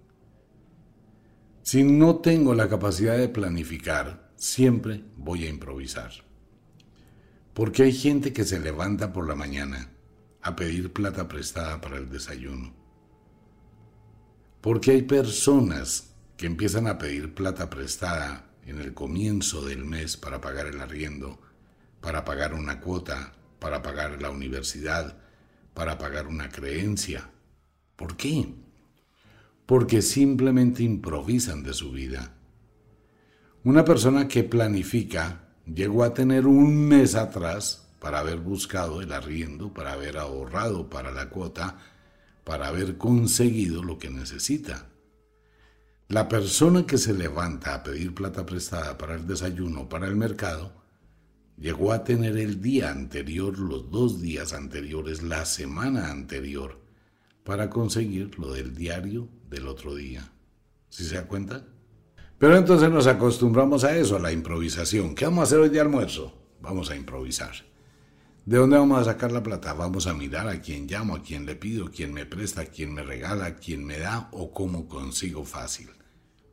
Si 1.62 1.82
no 1.82 2.16
tengo 2.16 2.54
la 2.54 2.68
capacidad 2.68 3.16
de 3.16 3.28
planificar, 3.28 4.30
siempre 4.36 5.04
voy 5.16 5.46
a 5.46 5.48
improvisar. 5.48 6.10
Porque 7.54 7.84
hay 7.84 7.92
gente 7.92 8.32
que 8.32 8.44
se 8.44 8.60
levanta 8.60 9.12
por 9.12 9.26
la 9.26 9.34
mañana 9.34 9.90
a 10.42 10.56
pedir 10.56 10.92
plata 10.92 11.28
prestada 11.28 11.80
para 11.80 11.96
el 11.96 12.10
desayuno. 12.10 12.74
Porque 14.60 14.92
hay 14.92 15.02
personas 15.02 16.09
que 16.40 16.46
empiezan 16.46 16.86
a 16.86 16.96
pedir 16.96 17.34
plata 17.34 17.68
prestada 17.68 18.46
en 18.64 18.80
el 18.80 18.94
comienzo 18.94 19.62
del 19.62 19.84
mes 19.84 20.16
para 20.16 20.40
pagar 20.40 20.68
el 20.68 20.80
arriendo, 20.80 21.38
para 22.00 22.24
pagar 22.24 22.54
una 22.54 22.80
cuota, 22.80 23.34
para 23.58 23.82
pagar 23.82 24.22
la 24.22 24.30
universidad, 24.30 25.18
para 25.74 25.98
pagar 25.98 26.28
una 26.28 26.48
creencia. 26.48 27.28
¿Por 27.94 28.16
qué? 28.16 28.54
Porque 29.66 30.00
simplemente 30.00 30.82
improvisan 30.82 31.62
de 31.62 31.74
su 31.74 31.92
vida 31.92 32.32
una 33.62 33.84
persona 33.84 34.26
que 34.26 34.42
planifica 34.42 35.42
llegó 35.66 36.02
a 36.02 36.14
tener 36.14 36.46
un 36.46 36.88
mes 36.88 37.16
atrás 37.16 37.90
para 37.98 38.20
haber 38.20 38.38
buscado 38.38 39.02
el 39.02 39.12
arriendo, 39.12 39.74
para 39.74 39.92
haber 39.92 40.16
ahorrado 40.16 40.88
para 40.88 41.10
la 41.10 41.28
cuota, 41.28 41.76
para 42.44 42.68
haber 42.68 42.96
conseguido 42.96 43.82
lo 43.82 43.98
que 43.98 44.08
necesita. 44.08 44.89
La 46.10 46.28
persona 46.28 46.84
que 46.84 46.98
se 46.98 47.14
levanta 47.14 47.72
a 47.72 47.84
pedir 47.84 48.12
plata 48.12 48.44
prestada 48.44 48.98
para 48.98 49.14
el 49.14 49.28
desayuno, 49.28 49.88
para 49.88 50.08
el 50.08 50.16
mercado, 50.16 50.72
llegó 51.56 51.92
a 51.92 52.02
tener 52.02 52.36
el 52.36 52.60
día 52.60 52.90
anterior, 52.90 53.56
los 53.56 53.92
dos 53.92 54.20
días 54.20 54.52
anteriores, 54.52 55.22
la 55.22 55.44
semana 55.44 56.10
anterior, 56.10 56.80
para 57.44 57.70
conseguir 57.70 58.36
lo 58.40 58.52
del 58.52 58.74
diario 58.74 59.28
del 59.48 59.68
otro 59.68 59.94
día. 59.94 60.32
¿Sí 60.88 61.04
se 61.04 61.14
da 61.14 61.28
cuenta? 61.28 61.64
Pero 62.38 62.56
entonces 62.56 62.90
nos 62.90 63.06
acostumbramos 63.06 63.84
a 63.84 63.96
eso, 63.96 64.16
a 64.16 64.20
la 64.20 64.32
improvisación. 64.32 65.14
¿Qué 65.14 65.26
vamos 65.26 65.42
a 65.42 65.44
hacer 65.44 65.60
hoy 65.60 65.68
de 65.68 65.78
almuerzo? 65.78 66.36
Vamos 66.60 66.90
a 66.90 66.96
improvisar. 66.96 67.52
¿De 68.44 68.56
dónde 68.56 68.78
vamos 68.78 69.00
a 69.00 69.12
sacar 69.12 69.30
la 69.30 69.44
plata? 69.44 69.74
Vamos 69.74 70.08
a 70.08 70.14
mirar 70.14 70.48
a 70.48 70.60
quién 70.60 70.88
llamo, 70.88 71.14
a 71.14 71.22
quién 71.22 71.46
le 71.46 71.54
pido, 71.54 71.92
quién 71.92 72.12
me 72.12 72.26
presta, 72.26 72.66
quién 72.66 72.92
me 72.92 73.04
regala, 73.04 73.54
quién 73.54 73.84
me 73.84 74.00
da 74.00 74.28
o 74.32 74.50
cómo 74.50 74.88
consigo 74.88 75.44
fácil. 75.44 75.88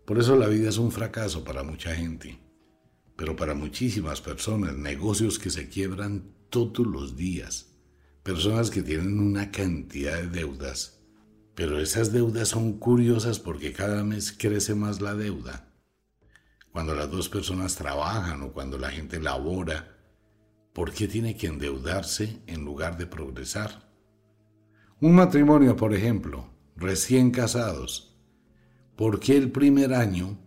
Por 0.07 0.17
eso 0.17 0.35
la 0.35 0.47
vida 0.47 0.69
es 0.69 0.79
un 0.79 0.91
fracaso 0.91 1.43
para 1.43 1.61
mucha 1.61 1.93
gente. 1.93 2.39
Pero 3.15 3.35
para 3.35 3.53
muchísimas 3.53 4.21
personas, 4.21 4.75
negocios 4.75 5.37
que 5.37 5.51
se 5.51 5.69
quiebran 5.69 6.33
todos 6.49 6.87
los 6.87 7.15
días. 7.15 7.77
Personas 8.23 8.71
que 8.71 8.81
tienen 8.81 9.19
una 9.19 9.51
cantidad 9.51 10.19
de 10.19 10.29
deudas. 10.29 11.03
Pero 11.53 11.79
esas 11.79 12.11
deudas 12.11 12.47
son 12.47 12.79
curiosas 12.79 13.37
porque 13.37 13.71
cada 13.71 14.03
mes 14.03 14.31
crece 14.35 14.73
más 14.73 14.99
la 14.99 15.13
deuda 15.13 15.67
cuando 16.77 16.93
las 16.93 17.09
dos 17.09 17.27
personas 17.27 17.75
trabajan 17.75 18.43
o 18.43 18.53
cuando 18.53 18.77
la 18.77 18.91
gente 18.91 19.19
labora, 19.19 19.97
¿por 20.73 20.93
qué 20.93 21.07
tiene 21.07 21.35
que 21.35 21.47
endeudarse 21.47 22.43
en 22.45 22.63
lugar 22.65 22.99
de 22.99 23.07
progresar? 23.07 23.89
Un 25.01 25.15
matrimonio, 25.15 25.75
por 25.75 25.95
ejemplo, 25.95 26.51
recién 26.75 27.31
casados, 27.31 28.06
¿por 28.97 29.19
qué 29.19 29.37
el 29.37 29.51
primer 29.51 29.93
año 29.93 30.37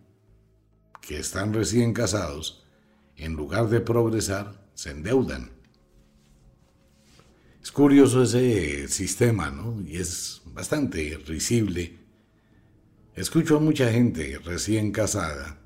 que 1.01 1.17
están 1.17 1.53
recién 1.53 1.93
casados, 1.93 2.63
en 3.15 3.33
lugar 3.33 3.69
de 3.69 3.79
progresar, 3.79 4.67
se 4.75 4.91
endeudan? 4.91 5.49
Es 7.63 7.71
curioso 7.71 8.23
ese 8.23 8.87
sistema, 8.87 9.49
¿no? 9.49 9.81
Y 9.87 9.97
es 9.97 10.41
bastante 10.45 11.19
risible. 11.25 11.97
Escucho 13.15 13.57
a 13.57 13.59
mucha 13.59 13.91
gente 13.91 14.39
recién 14.43 14.91
casada 14.91 15.57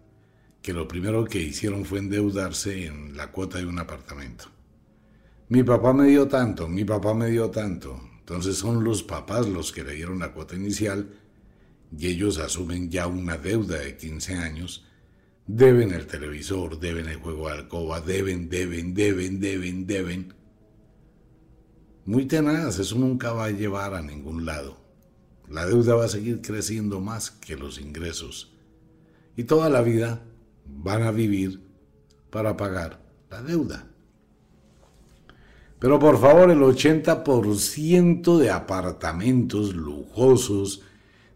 que 0.62 0.74
lo 0.74 0.88
primero 0.88 1.26
que 1.26 1.40
hicieron 1.40 1.86
fue 1.86 2.00
endeudarse 2.00 2.86
en 2.86 3.16
la 3.18 3.32
cuota 3.32 3.58
de 3.58 3.66
un 3.66 3.80
apartamento. 3.80 4.46
Mi 5.50 5.64
papá 5.64 5.94
me 5.94 6.08
dio 6.08 6.28
tanto, 6.28 6.68
mi 6.68 6.84
papá 6.86 7.14
me 7.14 7.30
dio 7.30 7.50
tanto. 7.50 8.02
Entonces 8.20 8.58
son 8.58 8.84
los 8.84 9.04
papás 9.04 9.48
los 9.48 9.72
que 9.72 9.84
le 9.84 9.94
dieron 9.94 10.20
la 10.20 10.34
cuota 10.34 10.56
inicial 10.56 11.08
y 11.98 12.08
ellos 12.08 12.38
asumen 12.40 12.90
ya 12.90 13.08
una 13.08 13.38
deuda 13.38 13.80
de 13.80 13.96
15 13.96 14.36
años, 14.36 14.86
deben 15.48 15.92
el 15.92 16.08
televisor, 16.08 16.80
deben 16.80 17.08
el 17.08 17.18
juego 17.18 17.48
de 17.48 17.56
alcoba, 17.56 18.02
deben, 18.02 18.50
deben, 18.50 18.94
deben, 18.94 19.40
deben, 19.40 19.88
deben. 19.88 20.34
Muy 22.06 22.26
tenaz, 22.26 22.80
eso 22.80 22.98
nunca 22.98 23.32
va 23.32 23.46
a 23.46 23.52
llevar 23.52 23.94
a 23.94 24.02
ningún 24.02 24.46
lado. 24.46 24.78
La 25.50 25.66
deuda 25.66 25.96
va 25.96 26.06
a 26.06 26.10
seguir 26.10 26.42
creciendo 26.42 27.00
más 27.00 27.32
que 27.32 27.56
los 27.56 27.80
ingresos. 27.80 28.52
Y 29.38 29.44
toda 29.44 29.70
la 29.70 29.82
vida 29.82 30.24
van 30.66 31.04
a 31.04 31.12
vivir 31.12 31.62
para 32.30 32.58
pagar 32.58 33.02
la 33.30 33.42
deuda. 33.42 33.88
Pero 35.80 36.00
por 36.00 36.20
favor, 36.20 36.50
el 36.50 36.60
80% 36.60 38.38
de 38.38 38.50
apartamentos 38.50 39.76
lujosos, 39.76 40.82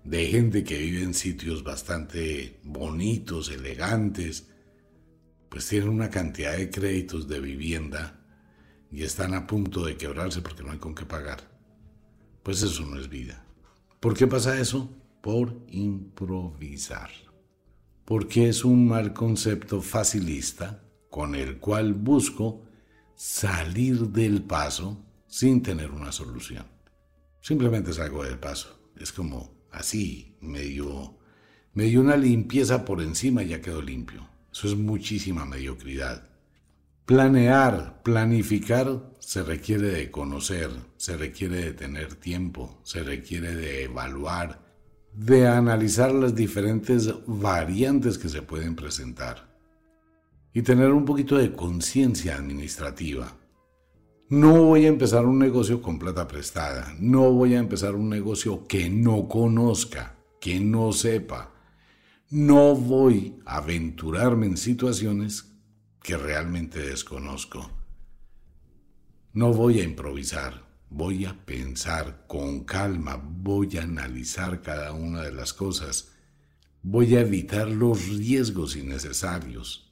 de 0.03 0.27
gente 0.27 0.63
que 0.63 0.77
vive 0.77 1.03
en 1.03 1.13
sitios 1.13 1.63
bastante 1.63 2.59
bonitos, 2.63 3.49
elegantes, 3.49 4.47
pues 5.49 5.67
tienen 5.67 5.89
una 5.89 6.09
cantidad 6.09 6.55
de 6.55 6.69
créditos 6.69 7.27
de 7.27 7.39
vivienda 7.39 8.19
y 8.91 9.03
están 9.03 9.33
a 9.33 9.45
punto 9.45 9.85
de 9.85 9.97
quebrarse 9.97 10.41
porque 10.41 10.63
no 10.63 10.71
hay 10.71 10.77
con 10.77 10.95
qué 10.95 11.05
pagar. 11.05 11.39
Pues 12.43 12.61
eso 12.61 12.85
no 12.85 12.99
es 12.99 13.09
vida. 13.09 13.45
¿Por 13.99 14.15
qué 14.15 14.27
pasa 14.27 14.59
eso? 14.59 14.89
Por 15.21 15.65
improvisar. 15.67 17.09
Porque 18.05 18.49
es 18.49 18.63
un 18.63 18.87
mal 18.87 19.13
concepto 19.13 19.81
facilista 19.81 20.83
con 21.09 21.35
el 21.35 21.57
cual 21.57 21.93
busco 21.93 22.63
salir 23.15 24.07
del 24.09 24.43
paso 24.43 25.05
sin 25.27 25.61
tener 25.61 25.91
una 25.91 26.11
solución. 26.11 26.65
Simplemente 27.41 27.93
salgo 27.93 28.23
del 28.23 28.39
paso. 28.39 28.79
Es 28.95 29.11
como 29.11 29.58
así, 29.71 30.35
medio, 30.41 31.17
medio 31.73 32.01
una 32.01 32.17
limpieza 32.17 32.85
por 32.85 33.01
encima 33.01 33.43
y 33.43 33.49
ya 33.49 33.61
quedó 33.61 33.81
limpio. 33.81 34.27
Eso 34.51 34.67
es 34.67 34.75
muchísima 34.75 35.45
mediocridad. 35.45 36.29
Planear, 37.05 38.01
planificar 38.03 39.13
se 39.19 39.43
requiere 39.43 39.89
de 39.89 40.11
conocer, 40.11 40.69
se 40.97 41.17
requiere 41.17 41.57
de 41.57 41.73
tener 41.73 42.15
tiempo, 42.15 42.79
se 42.83 43.03
requiere 43.03 43.55
de 43.55 43.83
evaluar, 43.83 44.61
de 45.13 45.47
analizar 45.47 46.13
las 46.13 46.35
diferentes 46.35 47.09
variantes 47.25 48.17
que 48.17 48.29
se 48.29 48.41
pueden 48.41 48.75
presentar 48.75 49.49
y 50.53 50.61
tener 50.61 50.91
un 50.91 51.05
poquito 51.05 51.37
de 51.37 51.53
conciencia 51.53 52.35
administrativa. 52.35 53.38
No 54.31 54.63
voy 54.63 54.85
a 54.85 54.89
empezar 54.89 55.25
un 55.25 55.39
negocio 55.39 55.81
con 55.81 55.97
plata 55.97 56.27
prestada, 56.27 56.95
no 56.99 57.31
voy 57.31 57.55
a 57.55 57.57
empezar 57.57 57.95
un 57.95 58.09
negocio 58.09 58.67
que 58.67 58.87
no 58.87 59.27
conozca, 59.27 60.19
que 60.39 60.59
no 60.59 60.93
sepa. 60.93 61.51
No 62.29 62.75
voy 62.75 63.39
a 63.47 63.57
aventurarme 63.57 64.45
en 64.45 64.57
situaciones 64.57 65.55
que 66.03 66.15
realmente 66.15 66.79
desconozco. 66.79 67.71
No 69.33 69.51
voy 69.51 69.79
a 69.79 69.83
improvisar, 69.83 70.63
voy 70.91 71.25
a 71.25 71.33
pensar 71.47 72.25
con 72.27 72.65
calma, 72.65 73.19
voy 73.19 73.77
a 73.77 73.81
analizar 73.81 74.61
cada 74.61 74.91
una 74.91 75.23
de 75.23 75.31
las 75.31 75.53
cosas, 75.53 76.11
voy 76.83 77.15
a 77.15 77.21
evitar 77.21 77.67
los 77.67 78.07
riesgos 78.07 78.75
innecesarios. 78.75 79.91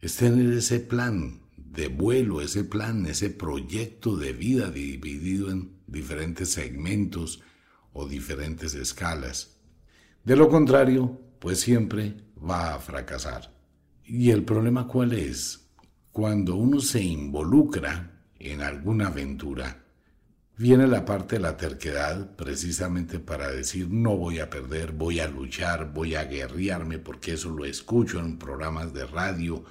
Es 0.00 0.16
tener 0.16 0.54
ese 0.54 0.80
plan 0.80 1.42
de 1.70 1.88
vuelo, 1.88 2.40
ese 2.40 2.64
plan, 2.64 3.06
ese 3.06 3.30
proyecto 3.30 4.16
de 4.16 4.32
vida 4.32 4.70
dividido 4.70 5.50
en 5.50 5.76
diferentes 5.86 6.50
segmentos 6.50 7.42
o 7.92 8.08
diferentes 8.08 8.74
escalas. 8.74 9.60
De 10.24 10.36
lo 10.36 10.48
contrario, 10.48 11.20
pues 11.38 11.60
siempre 11.60 12.16
va 12.36 12.74
a 12.74 12.78
fracasar. 12.78 13.54
¿Y 14.04 14.30
el 14.30 14.44
problema 14.44 14.88
cuál 14.88 15.12
es? 15.12 15.68
Cuando 16.10 16.56
uno 16.56 16.80
se 16.80 17.02
involucra 17.02 18.24
en 18.38 18.62
alguna 18.62 19.06
aventura, 19.06 19.84
viene 20.56 20.88
la 20.88 21.04
parte 21.04 21.36
de 21.36 21.42
la 21.42 21.56
terquedad 21.56 22.34
precisamente 22.34 23.20
para 23.20 23.48
decir 23.48 23.88
no 23.88 24.16
voy 24.16 24.40
a 24.40 24.50
perder, 24.50 24.92
voy 24.92 25.20
a 25.20 25.28
luchar, 25.28 25.92
voy 25.92 26.16
a 26.16 26.24
guerrearme 26.24 26.98
porque 26.98 27.34
eso 27.34 27.50
lo 27.50 27.64
escucho 27.64 28.18
en 28.18 28.38
programas 28.38 28.92
de 28.92 29.06
radio, 29.06 29.64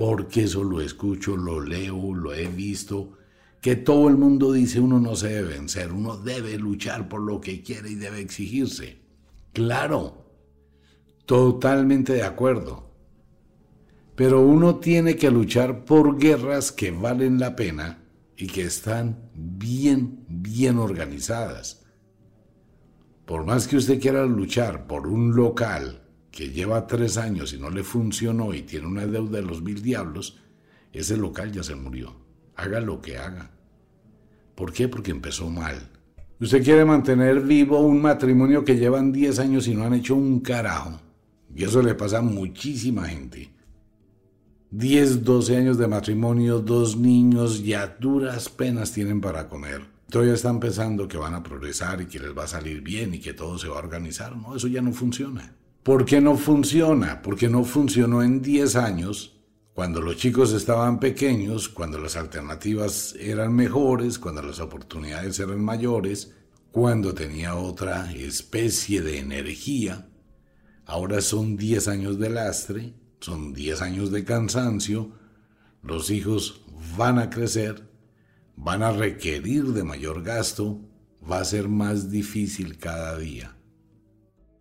porque 0.00 0.44
eso 0.44 0.64
lo 0.64 0.80
escucho, 0.80 1.36
lo 1.36 1.60
leo, 1.60 2.14
lo 2.14 2.32
he 2.32 2.46
visto, 2.46 3.18
que 3.60 3.76
todo 3.76 4.08
el 4.08 4.16
mundo 4.16 4.50
dice 4.50 4.80
uno 4.80 4.98
no 4.98 5.14
se 5.14 5.28
debe 5.28 5.58
vencer, 5.58 5.92
uno 5.92 6.16
debe 6.16 6.56
luchar 6.56 7.06
por 7.06 7.20
lo 7.20 7.38
que 7.38 7.62
quiere 7.62 7.90
y 7.90 7.96
debe 7.96 8.20
exigirse. 8.20 9.02
Claro, 9.52 10.24
totalmente 11.26 12.14
de 12.14 12.22
acuerdo. 12.22 12.94
Pero 14.16 14.40
uno 14.40 14.76
tiene 14.76 15.16
que 15.16 15.30
luchar 15.30 15.84
por 15.84 16.18
guerras 16.18 16.72
que 16.72 16.90
valen 16.92 17.38
la 17.38 17.54
pena 17.54 18.02
y 18.38 18.46
que 18.46 18.62
están 18.62 19.28
bien, 19.34 20.24
bien 20.28 20.78
organizadas. 20.78 21.84
Por 23.26 23.44
más 23.44 23.68
que 23.68 23.76
usted 23.76 24.00
quiera 24.00 24.24
luchar 24.24 24.86
por 24.86 25.06
un 25.06 25.36
local 25.36 25.99
que 26.30 26.50
lleva 26.50 26.86
tres 26.86 27.16
años 27.16 27.52
y 27.52 27.58
no 27.58 27.70
le 27.70 27.82
funcionó 27.82 28.54
y 28.54 28.62
tiene 28.62 28.86
una 28.86 29.06
deuda 29.06 29.40
de 29.40 29.46
los 29.46 29.62
mil 29.62 29.82
diablos, 29.82 30.38
ese 30.92 31.16
local 31.16 31.52
ya 31.52 31.62
se 31.62 31.74
murió. 31.74 32.14
Haga 32.56 32.80
lo 32.80 33.00
que 33.00 33.18
haga. 33.18 33.50
¿Por 34.54 34.72
qué? 34.72 34.88
Porque 34.88 35.10
empezó 35.10 35.48
mal. 35.48 35.88
Usted 36.40 36.64
quiere 36.64 36.84
mantener 36.84 37.40
vivo 37.40 37.80
un 37.80 38.00
matrimonio 38.00 38.64
que 38.64 38.76
llevan 38.76 39.12
diez 39.12 39.38
años 39.38 39.68
y 39.68 39.74
no 39.74 39.84
han 39.84 39.94
hecho 39.94 40.14
un 40.14 40.40
carajo. 40.40 41.00
Y 41.54 41.64
eso 41.64 41.82
le 41.82 41.94
pasa 41.94 42.18
a 42.18 42.22
muchísima 42.22 43.06
gente. 43.06 43.50
Diez, 44.70 45.24
doce 45.24 45.56
años 45.56 45.78
de 45.78 45.88
matrimonio, 45.88 46.60
dos 46.60 46.96
niños, 46.96 47.64
ya 47.64 47.96
duras 47.98 48.48
penas 48.48 48.92
tienen 48.92 49.20
para 49.20 49.48
comer. 49.48 49.82
Todavía 50.08 50.34
están 50.34 50.60
pensando 50.60 51.08
que 51.08 51.18
van 51.18 51.34
a 51.34 51.42
progresar 51.42 52.00
y 52.00 52.06
que 52.06 52.20
les 52.20 52.36
va 52.36 52.44
a 52.44 52.48
salir 52.48 52.80
bien 52.80 53.14
y 53.14 53.18
que 53.18 53.34
todo 53.34 53.58
se 53.58 53.68
va 53.68 53.76
a 53.76 53.80
organizar. 53.80 54.36
No, 54.36 54.56
eso 54.56 54.68
ya 54.68 54.80
no 54.80 54.92
funciona. 54.92 55.54
¿Por 55.82 56.04
qué 56.04 56.20
no 56.20 56.36
funciona? 56.36 57.22
Porque 57.22 57.48
no 57.48 57.64
funcionó 57.64 58.22
en 58.22 58.42
10 58.42 58.76
años, 58.76 59.40
cuando 59.72 60.02
los 60.02 60.18
chicos 60.18 60.52
estaban 60.52 61.00
pequeños, 61.00 61.70
cuando 61.70 61.98
las 61.98 62.16
alternativas 62.16 63.14
eran 63.18 63.54
mejores, 63.54 64.18
cuando 64.18 64.42
las 64.42 64.60
oportunidades 64.60 65.40
eran 65.40 65.64
mayores, 65.64 66.34
cuando 66.70 67.14
tenía 67.14 67.54
otra 67.54 68.12
especie 68.12 69.00
de 69.00 69.20
energía. 69.20 70.10
Ahora 70.84 71.22
son 71.22 71.56
10 71.56 71.88
años 71.88 72.18
de 72.18 72.28
lastre, 72.28 72.92
son 73.20 73.54
10 73.54 73.80
años 73.80 74.10
de 74.10 74.22
cansancio, 74.22 75.12
los 75.82 76.10
hijos 76.10 76.60
van 76.98 77.18
a 77.18 77.30
crecer, 77.30 77.88
van 78.54 78.82
a 78.82 78.92
requerir 78.92 79.72
de 79.72 79.82
mayor 79.82 80.22
gasto, 80.22 80.78
va 81.28 81.40
a 81.40 81.44
ser 81.46 81.68
más 81.68 82.10
difícil 82.10 82.76
cada 82.76 83.16
día. 83.16 83.56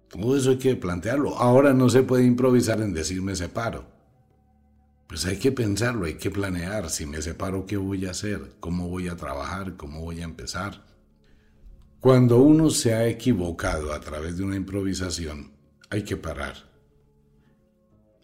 Todo 0.09 0.35
eso 0.35 0.51
hay 0.51 0.57
que 0.57 0.75
plantearlo. 0.75 1.37
Ahora 1.37 1.73
no 1.73 1.89
se 1.89 2.03
puede 2.03 2.25
improvisar 2.25 2.81
en 2.81 2.93
decir 2.93 3.21
me 3.21 3.35
separo. 3.35 3.85
Pues 5.07 5.25
hay 5.25 5.37
que 5.37 5.51
pensarlo, 5.51 6.05
hay 6.05 6.15
que 6.15 6.31
planear. 6.31 6.89
Si 6.89 7.05
me 7.05 7.21
separo, 7.21 7.65
¿qué 7.65 7.77
voy 7.77 8.05
a 8.05 8.11
hacer? 8.11 8.53
¿Cómo 8.59 8.89
voy 8.89 9.07
a 9.07 9.15
trabajar? 9.15 9.75
¿Cómo 9.75 10.01
voy 10.01 10.21
a 10.21 10.25
empezar? 10.25 10.83
Cuando 11.99 12.37
uno 12.37 12.69
se 12.69 12.93
ha 12.93 13.07
equivocado 13.07 13.93
a 13.93 13.99
través 13.99 14.37
de 14.37 14.43
una 14.43 14.55
improvisación, 14.55 15.51
hay 15.89 16.03
que 16.03 16.15
parar. 16.15 16.69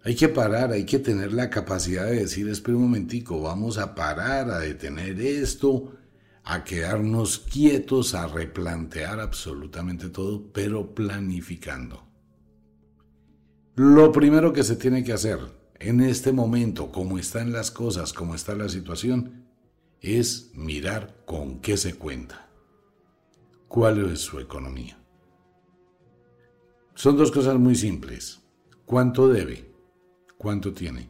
Hay 0.03 0.15
que 0.15 0.29
parar, 0.29 0.71
hay 0.71 0.85
que 0.85 0.99
tener 0.99 1.33
la 1.33 1.49
capacidad 1.49 2.05
de 2.05 2.19
decir, 2.19 2.47
espera 2.47 2.77
un 2.77 2.83
momentico, 2.83 3.41
vamos 3.41 3.79
a 3.79 3.95
parar, 3.95 4.51
a 4.51 4.59
detener 4.59 5.19
esto, 5.19 5.91
a 6.45 6.63
quedarnos 6.63 7.39
quietos, 7.39 8.13
a 8.13 8.27
replantear 8.27 9.19
absolutamente 9.19 10.09
todo, 10.09 10.51
pero 10.53 10.93
planificando. 10.93 12.03
Lo 13.75 14.11
primero 14.11 14.53
que 14.53 14.63
se 14.63 14.75
tiene 14.75 15.03
que 15.03 15.13
hacer 15.13 15.39
en 15.79 16.01
este 16.01 16.31
momento, 16.31 16.91
como 16.91 17.17
están 17.17 17.51
las 17.51 17.71
cosas, 17.71 18.13
como 18.13 18.35
está 18.35 18.55
la 18.55 18.69
situación, 18.69 19.47
es 20.01 20.51
mirar 20.53 21.23
con 21.25 21.59
qué 21.61 21.77
se 21.77 21.95
cuenta, 21.95 22.47
cuál 23.67 24.05
es 24.11 24.19
su 24.19 24.39
economía. 24.39 24.99
Son 26.93 27.17
dos 27.17 27.31
cosas 27.31 27.55
muy 27.59 27.75
simples. 27.75 28.39
¿Cuánto 28.85 29.27
debe? 29.27 29.73
¿Cuánto 30.37 30.73
tiene? 30.73 31.09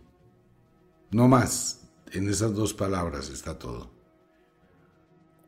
No 1.12 1.28
más. 1.28 1.89
En 2.12 2.30
esas 2.30 2.56
dos 2.56 2.74
palabras 2.74 3.30
está 3.30 3.60
todo. 3.60 3.95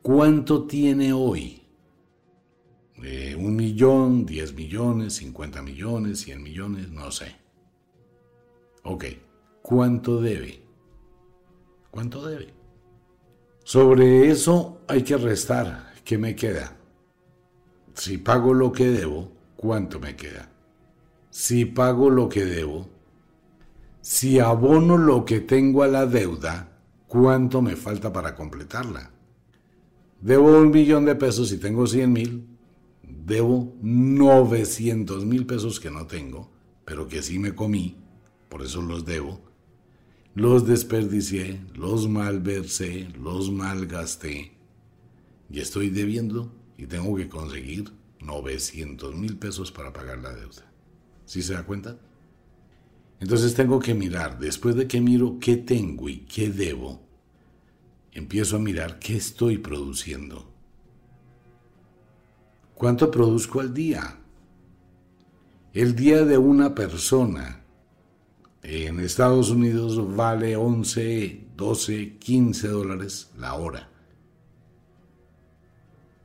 ¿Cuánto 0.07 0.63
tiene 0.63 1.11
hoy? 1.11 1.61
Eh, 3.03 3.35
¿Un 3.37 3.57
millón, 3.57 4.25
diez 4.25 4.53
millones, 4.53 5.15
cincuenta 5.15 5.61
millones, 5.61 6.21
cien 6.21 6.41
millones? 6.41 6.89
No 6.89 7.11
sé. 7.11 7.35
Ok, 8.83 9.03
¿cuánto 9.61 10.21
debe? 10.21 10.61
¿Cuánto 11.91 12.25
debe? 12.25 12.53
Sobre 13.65 14.29
eso 14.29 14.79
hay 14.87 15.03
que 15.03 15.17
restar. 15.17 15.91
¿Qué 16.05 16.17
me 16.17 16.37
queda? 16.37 16.77
Si 17.93 18.17
pago 18.17 18.53
lo 18.53 18.71
que 18.71 18.87
debo, 18.87 19.33
cuánto 19.57 19.99
me 19.99 20.15
queda. 20.15 20.49
Si 21.29 21.65
pago 21.65 22.09
lo 22.09 22.29
que 22.29 22.45
debo, 22.45 22.87
si 23.99 24.39
abono 24.39 24.97
lo 24.97 25.25
que 25.25 25.41
tengo 25.41 25.83
a 25.83 25.87
la 25.87 26.05
deuda, 26.05 26.79
cuánto 27.09 27.61
me 27.61 27.75
falta 27.75 28.13
para 28.13 28.35
completarla. 28.35 29.16
Debo 30.21 30.59
un 30.59 30.71
millón 30.71 31.05
de 31.05 31.15
pesos 31.15 31.51
y 31.51 31.57
tengo 31.57 31.85
100 31.85 32.11
mil. 32.11 32.47
Debo 33.03 33.75
900 33.81 35.25
mil 35.25 35.45
pesos 35.45 35.79
que 35.79 35.91
no 35.91 36.07
tengo, 36.07 36.51
pero 36.85 37.07
que 37.07 37.21
sí 37.21 37.39
me 37.39 37.53
comí, 37.53 37.97
por 38.49 38.63
eso 38.63 38.81
los 38.81 39.05
debo. 39.05 39.41
Los 40.33 40.67
desperdicié, 40.67 41.61
los 41.73 42.07
malversé, 42.07 43.09
los 43.21 43.51
malgasté. 43.51 44.53
Y 45.49 45.59
estoy 45.59 45.89
debiendo 45.89 46.53
y 46.77 46.85
tengo 46.85 47.15
que 47.15 47.27
conseguir 47.27 47.91
900 48.21 49.15
mil 49.15 49.37
pesos 49.37 49.71
para 49.71 49.93
pagar 49.93 50.19
la 50.19 50.33
deuda. 50.33 50.71
¿Sí 51.25 51.41
se 51.41 51.53
da 51.53 51.63
cuenta? 51.63 51.97
Entonces 53.19 53.55
tengo 53.55 53.79
que 53.79 53.93
mirar, 53.93 54.39
después 54.39 54.75
de 54.75 54.87
que 54.87 55.01
miro 55.01 55.37
qué 55.39 55.57
tengo 55.57 56.07
y 56.07 56.19
qué 56.19 56.49
debo, 56.51 57.06
empiezo 58.17 58.55
a 58.55 58.59
mirar 58.59 58.97
qué 58.97 59.15
estoy 59.15 59.59
produciendo. 59.59 60.51
¿Cuánto 62.73 63.11
produzco 63.11 63.59
al 63.59 63.75
día? 63.75 64.17
El 65.71 65.95
día 65.95 66.25
de 66.25 66.39
una 66.39 66.73
persona 66.73 67.63
en 68.63 68.99
Estados 68.99 69.51
Unidos 69.51 70.15
vale 70.15 70.55
11, 70.55 71.47
12, 71.55 72.17
15 72.17 72.67
dólares 72.69 73.29
la 73.37 73.53
hora. 73.53 73.87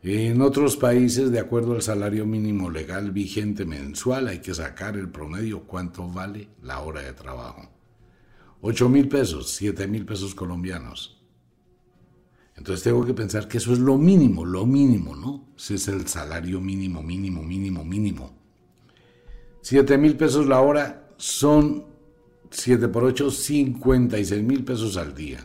En 0.03 0.41
otros 0.41 0.79
países, 0.79 1.31
de 1.31 1.41
acuerdo 1.41 1.75
al 1.75 1.83
salario 1.83 2.25
mínimo 2.25 2.71
legal 2.71 3.11
vigente 3.11 3.67
mensual, 3.67 4.29
hay 4.29 4.39
que 4.39 4.55
sacar 4.55 4.97
el 4.97 5.11
promedio 5.11 5.65
cuánto 5.65 6.09
vale 6.09 6.49
la 6.63 6.81
hora 6.81 7.03
de 7.03 7.13
trabajo. 7.13 7.71
8 8.63 8.89
mil 8.89 9.09
pesos, 9.09 9.51
7 9.51 9.87
mil 9.89 10.07
pesos 10.07 10.35
colombianos. 10.35 11.22
Entonces 12.63 12.85
tengo 12.85 13.05
que 13.05 13.13
pensar 13.13 13.49
que 13.49 13.59
eso 13.59 13.73
es 13.73 13.81
lo 13.81 13.99
mínimo, 13.99 14.45
lo 14.45 14.65
mínimo, 14.67 15.17
¿no? 15.17 15.49
Ese 15.57 15.75
es 15.75 15.89
el 15.89 16.07
salario 16.07 16.61
mínimo, 16.61 17.03
mínimo, 17.03 17.43
mínimo, 17.43 17.85
mínimo. 17.85 18.31
7 19.63 19.99
mil 19.99 20.17
pesos 20.17 20.47
la 20.47 20.61
hora 20.61 21.09
son 21.17 21.85
7 22.51 22.87
por 22.87 23.03
8, 23.03 23.33
56 23.33 24.45
mil 24.45 24.65
pesos 24.65 24.97
al 24.97 25.13
día. 25.13 25.45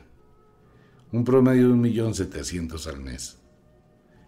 Un 1.12 1.23
promedio 1.23 1.69
de 1.69 1.73
1.700.000 1.73 2.88
al 2.88 3.01
mes. 3.01 3.39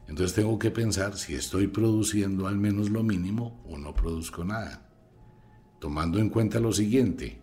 Entonces 0.08 0.34
tengo 0.34 0.58
que 0.58 0.72
pensar 0.72 1.16
si 1.16 1.36
estoy 1.36 1.68
produciendo 1.68 2.48
al 2.48 2.58
menos 2.58 2.90
lo 2.90 3.04
mínimo 3.04 3.64
o 3.70 3.78
no 3.78 3.94
produzco 3.94 4.44
nada. 4.44 4.90
Tomando 5.80 6.18
en 6.18 6.30
cuenta 6.30 6.60
lo 6.60 6.74
siguiente, 6.74 7.40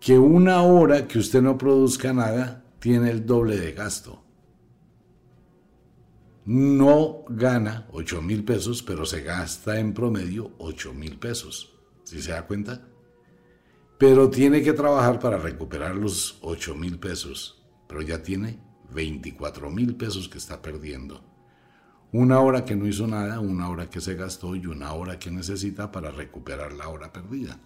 que 0.00 0.18
una 0.18 0.62
hora 0.62 1.06
que 1.06 1.20
usted 1.20 1.42
no 1.42 1.56
produzca 1.56 2.12
nada 2.12 2.64
tiene 2.78 3.10
el 3.10 3.26
doble 3.26 3.56
de 3.56 3.72
gasto. 3.72 4.22
No 6.44 7.24
gana 7.28 7.88
8 7.90 8.22
mil 8.22 8.44
pesos, 8.44 8.82
pero 8.82 9.04
se 9.04 9.22
gasta 9.22 9.80
en 9.80 9.92
promedio 9.92 10.52
8 10.58 10.94
mil 10.94 11.18
pesos. 11.18 11.74
¿Sí 12.04 12.22
se 12.22 12.30
da 12.30 12.46
cuenta? 12.46 12.86
Pero 13.98 14.30
tiene 14.30 14.62
que 14.62 14.72
trabajar 14.72 15.18
para 15.18 15.38
recuperar 15.38 15.96
los 15.96 16.38
8 16.42 16.74
mil 16.76 16.98
pesos, 16.98 17.66
pero 17.88 18.02
ya 18.02 18.22
tiene 18.22 18.60
24 18.92 19.70
mil 19.70 19.96
pesos 19.96 20.28
que 20.28 20.38
está 20.38 20.62
perdiendo. 20.62 21.24
Una 22.12 22.40
hora 22.40 22.64
que 22.64 22.76
no 22.76 22.86
hizo 22.86 23.06
nada, 23.06 23.40
una 23.40 23.68
hora 23.68 23.90
que 23.90 24.00
se 24.00 24.14
gastó 24.14 24.54
y 24.54 24.66
una 24.66 24.92
hora 24.92 25.18
que 25.18 25.30
necesita 25.30 25.90
para 25.90 26.10
recuperar 26.10 26.72
la 26.74 26.88
hora 26.88 27.12
perdida. 27.12 27.58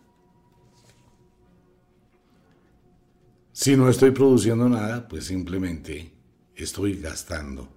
Si 3.63 3.77
no 3.77 3.91
estoy 3.91 4.13
produciendo 4.13 4.71
nada, 4.71 5.07
pues 5.07 5.27
simplemente 5.27 6.15
estoy 6.57 6.99
gastando. 6.99 7.69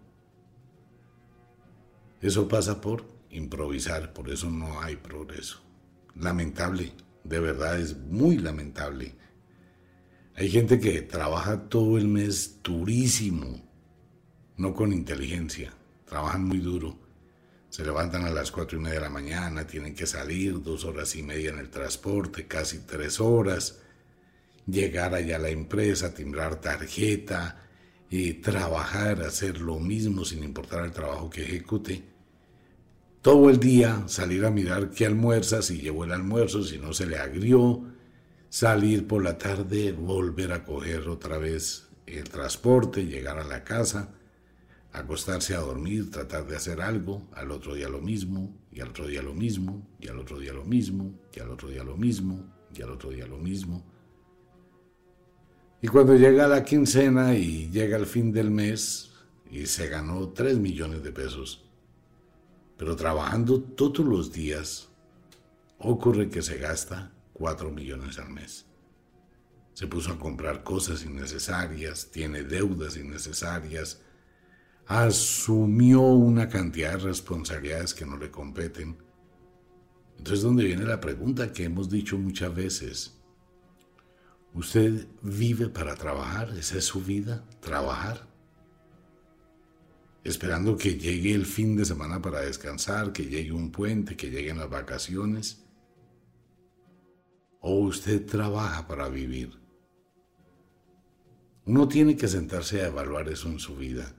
Eso 2.22 2.48
pasa 2.48 2.80
por 2.80 3.06
improvisar, 3.32 4.14
por 4.14 4.30
eso 4.30 4.50
no 4.50 4.80
hay 4.80 4.96
progreso. 4.96 5.62
Lamentable, 6.16 6.94
de 7.26 7.38
verdad 7.38 7.82
es 7.82 7.98
muy 7.98 8.38
lamentable. 8.38 9.14
Hay 10.36 10.50
gente 10.50 10.80
que 10.80 11.02
trabaja 11.02 11.68
todo 11.68 11.98
el 11.98 12.08
mes 12.08 12.62
durísimo, 12.64 13.62
no 14.56 14.74
con 14.74 14.94
inteligencia 14.94 15.74
trabajan 16.06 16.46
muy 16.46 16.60
duro. 16.60 16.98
Se 17.70 17.84
levantan 17.84 18.24
a 18.24 18.32
las 18.32 18.52
cuatro 18.52 18.78
y 18.78 18.82
media 18.82 19.00
de 19.00 19.06
la 19.06 19.10
mañana, 19.10 19.68
tienen 19.68 19.96
que 19.96 20.08
salir 20.08 20.64
dos 20.64 20.86
horas 20.86 21.14
y 21.18 21.24
media 21.24 21.50
en 21.50 21.60
el 21.60 21.70
transporte, 21.70 22.48
casi 22.48 22.80
tres 22.86 23.20
horas, 23.20 23.83
llegar 24.68 25.14
allá 25.14 25.38
a 25.38 25.40
la 25.40 25.50
empresa, 25.50 26.14
timbrar 26.14 26.62
tarjeta, 26.62 27.60
y 28.10 28.34
trabajar, 28.34 29.22
hacer 29.24 29.60
lo 29.60 29.80
mismo 29.80 30.24
sin 30.24 30.44
importar 30.44 30.86
el 30.86 30.92
trabajo 30.92 31.32
que 31.32 31.42
ejecute. 31.42 32.04
Todo 33.24 33.50
el 33.50 33.60
día 33.60 34.04
salir 34.08 34.46
a 34.46 34.52
mirar 34.52 34.92
qué 34.92 35.08
almuerza, 35.08 35.64
si 35.64 35.80
llevó 35.80 36.04
el 36.04 36.12
almuerzo, 36.12 36.64
si 36.64 36.78
no 36.78 36.94
se 36.94 37.08
le 37.08 37.18
agrió, 37.18 37.84
salir 38.50 39.08
por 39.08 39.24
la 39.24 39.38
tarde, 39.40 39.94
volver 39.94 40.52
a 40.52 40.64
coger 40.64 41.08
otra 41.08 41.40
vez 41.40 41.88
el 42.06 42.30
transporte, 42.30 43.06
llegar 43.06 43.40
a 43.40 43.44
la 43.46 43.64
casa 43.64 44.14
acostarse 44.94 45.56
a 45.56 45.60
dormir, 45.60 46.12
tratar 46.12 46.48
de 46.48 46.56
hacer 46.56 46.80
algo, 46.80 47.28
al 47.34 47.52
otro 47.52 47.74
día 47.74 47.90
lo 47.90 48.00
mismo, 48.00 48.56
y 48.72 48.80
al 48.80 48.90
otro 48.90 49.08
día 49.08 49.24
lo 49.24 49.34
mismo, 49.34 49.86
y 50.00 50.08
al 50.08 50.20
otro 50.20 50.40
día 50.40 50.54
lo 50.54 50.64
mismo, 50.64 51.20
y 51.34 51.40
al 51.40 51.50
otro 51.50 51.70
día 51.70 51.84
lo 51.84 51.98
mismo, 51.98 52.46
y 52.74 52.82
al 52.84 52.92
otro 52.92 53.10
día 53.10 53.26
lo 53.26 53.38
mismo. 53.38 53.84
Y 55.84 55.90
cuando 55.90 56.16
llega 56.16 56.48
la 56.48 56.64
quincena 56.64 57.36
y 57.36 57.70
llega 57.70 57.98
el 57.98 58.06
fin 58.06 58.32
del 58.32 58.50
mes 58.50 59.12
y 59.52 59.66
se 59.66 59.90
ganó 59.90 60.30
3 60.30 60.58
millones 60.58 61.04
de 61.04 61.12
pesos, 61.12 61.66
pero 62.78 62.96
trabajando 62.96 63.60
todos 63.60 64.00
los 64.00 64.32
días, 64.32 64.88
ocurre 65.80 66.30
que 66.30 66.42
se 66.42 66.58
gasta 66.58 67.12
4 67.34 67.70
millones 67.70 68.18
al 68.18 68.30
mes. 68.30 68.66
Se 69.74 69.86
puso 69.88 70.14
a 70.14 70.18
comprar 70.18 70.64
cosas 70.64 71.04
innecesarias, 71.04 72.10
tiene 72.12 72.44
deudas 72.44 72.96
innecesarias, 72.96 74.00
asumió 74.88 76.00
una 76.00 76.48
cantidad 76.48 76.94
de 76.94 77.00
responsabilidades 77.00 77.94
que 77.94 78.06
no 78.06 78.16
le 78.16 78.32
competen. 78.32 78.96
Entonces, 80.18 80.44
¿dónde 80.44 80.64
viene 80.64 80.86
la 80.86 81.02
pregunta 81.02 81.52
que 81.52 81.66
hemos 81.66 81.90
dicho 81.90 82.18
muchas 82.18 82.56
veces? 82.56 83.23
¿Usted 84.54 85.08
vive 85.24 85.68
para 85.68 85.96
trabajar? 85.96 86.50
¿Esa 86.58 86.78
es 86.78 86.86
su 86.86 87.02
vida? 87.02 87.44
¿Trabajar? 87.60 88.28
Esperando 90.24 90.78
que 90.78 90.98
llegue 90.98 91.34
el 91.34 91.46
fin 91.46 91.76
de 91.76 91.86
semana 91.86 92.22
para 92.22 92.42
descansar, 92.42 93.12
que 93.12 93.26
llegue 93.26 93.52
un 93.52 93.72
puente, 93.72 94.16
que 94.16 94.30
lleguen 94.30 94.60
las 94.60 94.70
vacaciones. 94.70 95.66
¿O 97.62 97.80
usted 97.80 98.26
trabaja 98.26 98.88
para 98.88 99.10
vivir? 99.10 99.58
Uno 101.66 101.88
tiene 101.88 102.16
que 102.16 102.28
sentarse 102.28 102.82
a 102.82 102.88
evaluar 102.88 103.30
eso 103.30 103.50
en 103.50 103.60
su 103.60 103.76
vida. 103.76 104.14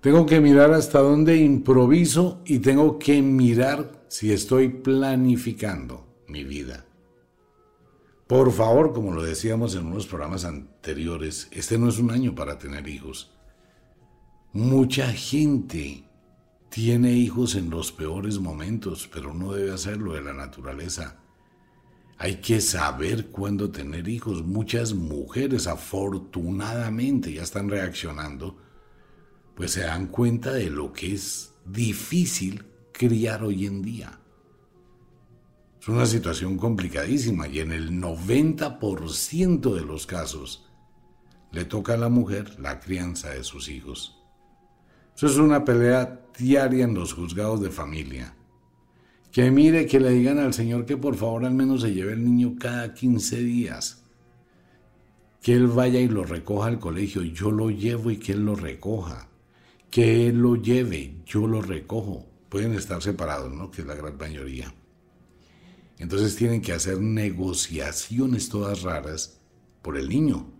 Tengo 0.00 0.26
que 0.26 0.40
mirar 0.40 0.72
hasta 0.72 1.00
dónde 1.00 1.36
improviso 1.36 2.40
y 2.44 2.58
tengo 2.60 2.98
que 2.98 3.20
mirar 3.20 4.04
si 4.08 4.32
estoy 4.32 4.68
planificando 4.68 6.24
mi 6.26 6.42
vida. 6.42 6.86
Por 8.32 8.50
favor, 8.50 8.94
como 8.94 9.12
lo 9.12 9.22
decíamos 9.22 9.74
en 9.74 9.84
unos 9.84 10.06
programas 10.06 10.46
anteriores, 10.46 11.48
este 11.50 11.76
no 11.76 11.90
es 11.90 11.98
un 11.98 12.10
año 12.10 12.34
para 12.34 12.58
tener 12.58 12.88
hijos. 12.88 13.30
Mucha 14.54 15.12
gente 15.12 16.04
tiene 16.70 17.12
hijos 17.12 17.56
en 17.56 17.68
los 17.68 17.92
peores 17.92 18.38
momentos, 18.38 19.06
pero 19.12 19.34
no 19.34 19.52
debe 19.52 19.74
hacerlo 19.74 20.14
de 20.14 20.22
la 20.22 20.32
naturaleza. 20.32 21.18
Hay 22.16 22.36
que 22.36 22.62
saber 22.62 23.26
cuándo 23.26 23.70
tener 23.70 24.08
hijos. 24.08 24.42
Muchas 24.42 24.94
mujeres 24.94 25.66
afortunadamente 25.66 27.34
ya 27.34 27.42
están 27.42 27.68
reaccionando 27.68 28.56
pues 29.54 29.72
se 29.72 29.82
dan 29.82 30.06
cuenta 30.06 30.54
de 30.54 30.70
lo 30.70 30.90
que 30.94 31.12
es 31.12 31.52
difícil 31.66 32.64
criar 32.92 33.44
hoy 33.44 33.66
en 33.66 33.82
día. 33.82 34.21
Es 35.82 35.88
una 35.88 36.06
situación 36.06 36.56
complicadísima 36.56 37.48
y 37.48 37.58
en 37.58 37.72
el 37.72 37.90
90% 37.90 39.74
de 39.74 39.80
los 39.80 40.06
casos 40.06 40.70
le 41.50 41.64
toca 41.64 41.94
a 41.94 41.96
la 41.96 42.08
mujer 42.08 42.58
la 42.60 42.78
crianza 42.78 43.30
de 43.30 43.42
sus 43.42 43.68
hijos. 43.68 44.16
Eso 45.16 45.26
es 45.26 45.36
una 45.36 45.64
pelea 45.64 46.20
diaria 46.38 46.84
en 46.84 46.94
los 46.94 47.12
juzgados 47.12 47.60
de 47.60 47.70
familia. 47.70 48.34
Que 49.32 49.50
mire, 49.50 49.86
que 49.86 49.98
le 49.98 50.10
digan 50.10 50.38
al 50.38 50.54
Señor 50.54 50.86
que 50.86 50.96
por 50.96 51.16
favor 51.16 51.44
al 51.44 51.54
menos 51.54 51.82
se 51.82 51.92
lleve 51.92 52.12
el 52.12 52.24
niño 52.24 52.54
cada 52.58 52.94
15 52.94 53.40
días. 53.40 54.04
Que 55.42 55.54
él 55.54 55.66
vaya 55.66 55.98
y 55.98 56.08
lo 56.08 56.24
recoja 56.24 56.68
al 56.68 56.78
colegio. 56.78 57.22
Yo 57.22 57.50
lo 57.50 57.70
llevo 57.70 58.10
y 58.12 58.18
que 58.18 58.32
él 58.32 58.44
lo 58.44 58.54
recoja 58.54 59.28
que 59.92 60.26
Él 60.26 60.38
lo 60.38 60.56
lleve, 60.56 61.16
yo 61.26 61.46
lo 61.46 61.60
recojo, 61.60 62.26
pueden 62.48 62.72
estar 62.72 63.02
separados, 63.02 63.52
¿no? 63.52 63.70
Que 63.70 63.82
es 63.82 63.86
la 63.86 63.94
gran 63.94 64.16
mayoría. 64.16 64.74
Entonces 66.02 66.34
tienen 66.34 66.60
que 66.60 66.72
hacer 66.72 67.00
negociaciones 67.00 68.48
todas 68.48 68.82
raras 68.82 69.38
por 69.82 69.96
el 69.96 70.08
niño. 70.08 70.52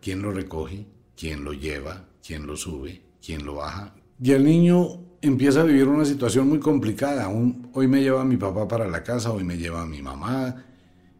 ¿Quién 0.00 0.22
lo 0.22 0.32
recoge? 0.32 0.86
¿Quién 1.14 1.44
lo 1.44 1.52
lleva? 1.52 2.08
¿Quién 2.26 2.46
lo 2.46 2.56
sube? 2.56 3.02
¿Quién 3.22 3.44
lo 3.44 3.56
baja? 3.56 3.94
Y 4.18 4.32
el 4.32 4.42
niño 4.42 5.02
empieza 5.20 5.60
a 5.60 5.64
vivir 5.64 5.86
una 5.86 6.06
situación 6.06 6.48
muy 6.48 6.60
complicada. 6.60 7.28
hoy 7.28 7.86
me 7.86 8.00
lleva 8.00 8.24
mi 8.24 8.38
papá 8.38 8.66
para 8.66 8.88
la 8.88 9.02
casa, 9.02 9.32
hoy 9.32 9.44
me 9.44 9.58
lleva 9.58 9.84
mi 9.84 10.00
mamá, 10.00 10.64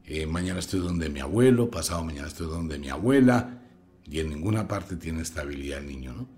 eh, 0.07 0.27
mañana 0.27 0.61
estoy 0.61 0.81
donde 0.81 1.11
mi 1.11 1.21
abuelo, 1.21 1.71
pasado 1.71 2.03
mañana 2.03 2.29
estoy 2.29 2.47
donde 2.47 2.79
mi 2.79 2.89
abuela, 2.89 3.61
y 4.07 4.21
en 4.21 4.31
ninguna 4.31 4.67
parte 4.67 4.97
tiene 4.97 5.21
estabilidad 5.21 5.81
el 5.81 5.87
niño, 5.89 6.15
¿no? 6.15 6.29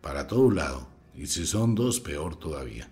Para 0.00 0.26
todo 0.26 0.50
lado. 0.50 0.88
Y 1.14 1.26
si 1.26 1.44
son 1.44 1.74
dos, 1.74 2.00
peor 2.00 2.36
todavía. 2.36 2.90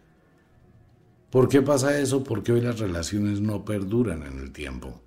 ¿Por 1.33 1.49
qué 1.49 1.63
pasa 1.63 1.99
eso? 1.99 2.23
Porque 2.23 2.53
hoy 2.53 2.61
las 2.61 2.79
relaciones 2.79 3.41
no 3.41 3.65
perduran 3.65 4.23
en 4.23 4.39
el 4.39 4.53
tiempo. 4.53 5.01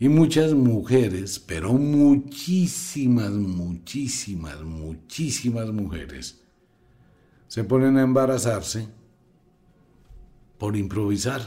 Y 0.00 0.08
muchas 0.08 0.54
mujeres, 0.54 1.38
pero 1.38 1.72
muchísimas, 1.72 3.30
muchísimas, 3.30 4.60
muchísimas 4.62 5.70
mujeres, 5.70 6.42
se 7.46 7.62
ponen 7.62 7.96
a 7.96 8.02
embarazarse 8.02 8.88
por 10.58 10.76
improvisar. 10.76 11.42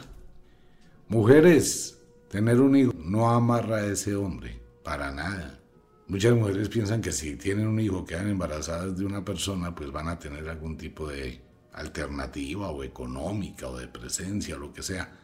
Mujeres, 1.10 2.02
tener 2.30 2.62
un 2.62 2.78
hijo 2.78 2.94
no 3.04 3.30
amarra 3.32 3.80
a 3.80 3.86
ese 3.86 4.16
hombre, 4.16 4.62
para 4.82 5.12
nada. 5.12 5.60
Muchas 6.08 6.34
mujeres 6.34 6.70
piensan 6.70 7.02
que 7.02 7.12
si 7.12 7.36
tienen 7.36 7.68
un 7.68 7.82
hijo, 7.82 8.06
quedan 8.06 8.30
embarazadas 8.30 8.98
de 8.98 9.04
una 9.04 9.26
persona, 9.26 9.76
pues 9.76 9.92
van 9.92 10.08
a 10.08 10.18
tener 10.18 10.48
algún 10.48 10.78
tipo 10.78 11.10
de 11.10 11.51
alternativa 11.74 12.70
o 12.70 12.84
económica 12.84 13.68
o 13.68 13.78
de 13.78 13.88
presencia 13.88 14.56
o 14.56 14.60
lo 14.60 14.74
que 14.74 14.84
sea. 14.84 15.18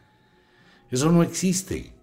Eso 0.90 1.12
no 1.12 1.24
existe. 1.24 1.94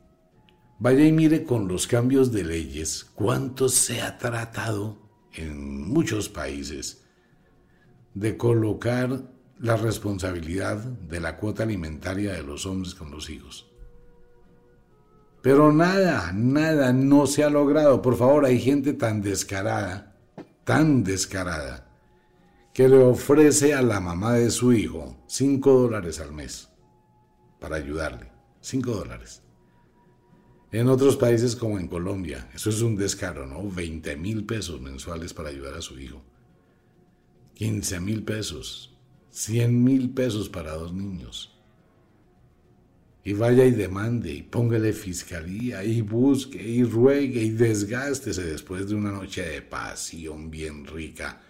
Vaya 0.78 1.04
y 1.04 1.12
mire 1.12 1.44
con 1.44 1.68
los 1.68 1.87
cambios 1.87 2.33
de 2.33 2.44
leyes 2.44 3.04
cuánto 3.14 3.68
se 3.68 4.02
ha 4.02 4.18
tratado 4.18 4.98
en 5.33 5.88
muchos 5.88 6.28
países 6.28 7.04
de 8.12 8.37
colocar 8.37 9.22
la 9.59 9.76
responsabilidad 9.76 10.76
de 10.76 11.20
la 11.20 11.37
cuota 11.37 11.62
alimentaria 11.62 12.33
de 12.33 12.42
los 12.42 12.66
hombres 12.66 12.94
con 12.94 13.11
los 13.11 13.30
hijos. 13.30 13.66
Pero 15.42 15.72
nada, 15.72 16.33
nada 16.33 16.92
no 16.92 17.26
se 17.26 17.44
ha 17.44 17.50
logrado. 17.50 18.00
Por 18.00 18.16
favor, 18.16 18.46
hay 18.46 18.59
gente 18.59 18.94
tan 18.94 19.20
descarada, 19.20 20.16
tan 20.64 21.04
descarada, 21.04 21.84
que 22.75 22.89
le 22.89 22.97
ofrece 22.97 23.73
a 23.73 23.83
la 23.83 24.01
mamá 24.01 24.35
de 24.35 24.51
su 24.51 24.73
hijo 24.73 25.17
5 25.29 25.73
dólares 25.73 26.19
al 26.19 26.33
mes 26.33 26.69
para 27.61 27.77
ayudarle. 27.77 28.33
5 28.63 28.91
dólares. 28.91 29.43
En 30.73 30.89
otros 30.89 31.17
países 31.17 31.55
como 31.55 31.79
en 31.79 31.87
Colombia, 31.87 32.51
eso 32.53 32.71
es 32.71 32.83
un 32.83 32.97
descaro, 32.97 33.47
¿no? 33.47 33.71
20 33.71 34.17
mil 34.17 34.45
pesos 34.45 34.81
mensuales 34.81 35.33
para 35.33 35.51
ayudar 35.51 35.75
a 35.75 35.83
su 35.83 36.01
hijo. 36.01 36.21
15 37.55 38.01
mil 38.01 38.25
pesos. 38.25 38.99
100 39.31 39.85
mil 39.85 40.11
pesos 40.11 40.49
para 40.49 40.73
dos 40.73 40.93
niños 40.93 41.55
y 43.25 43.33
vaya 43.33 43.65
y 43.65 43.71
demande 43.71 44.33
y 44.33 44.43
póngale 44.43 44.93
fiscalía 44.93 45.83
y 45.83 46.03
busque 46.03 46.63
y 46.63 46.85
ruegue 46.85 47.43
y 47.43 47.51
desgástese 47.51 48.45
después 48.45 48.87
de 48.89 48.95
una 48.95 49.11
noche 49.11 49.43
de 49.43 49.63
pasión 49.63 50.51
bien 50.51 50.87
rica 50.87 51.41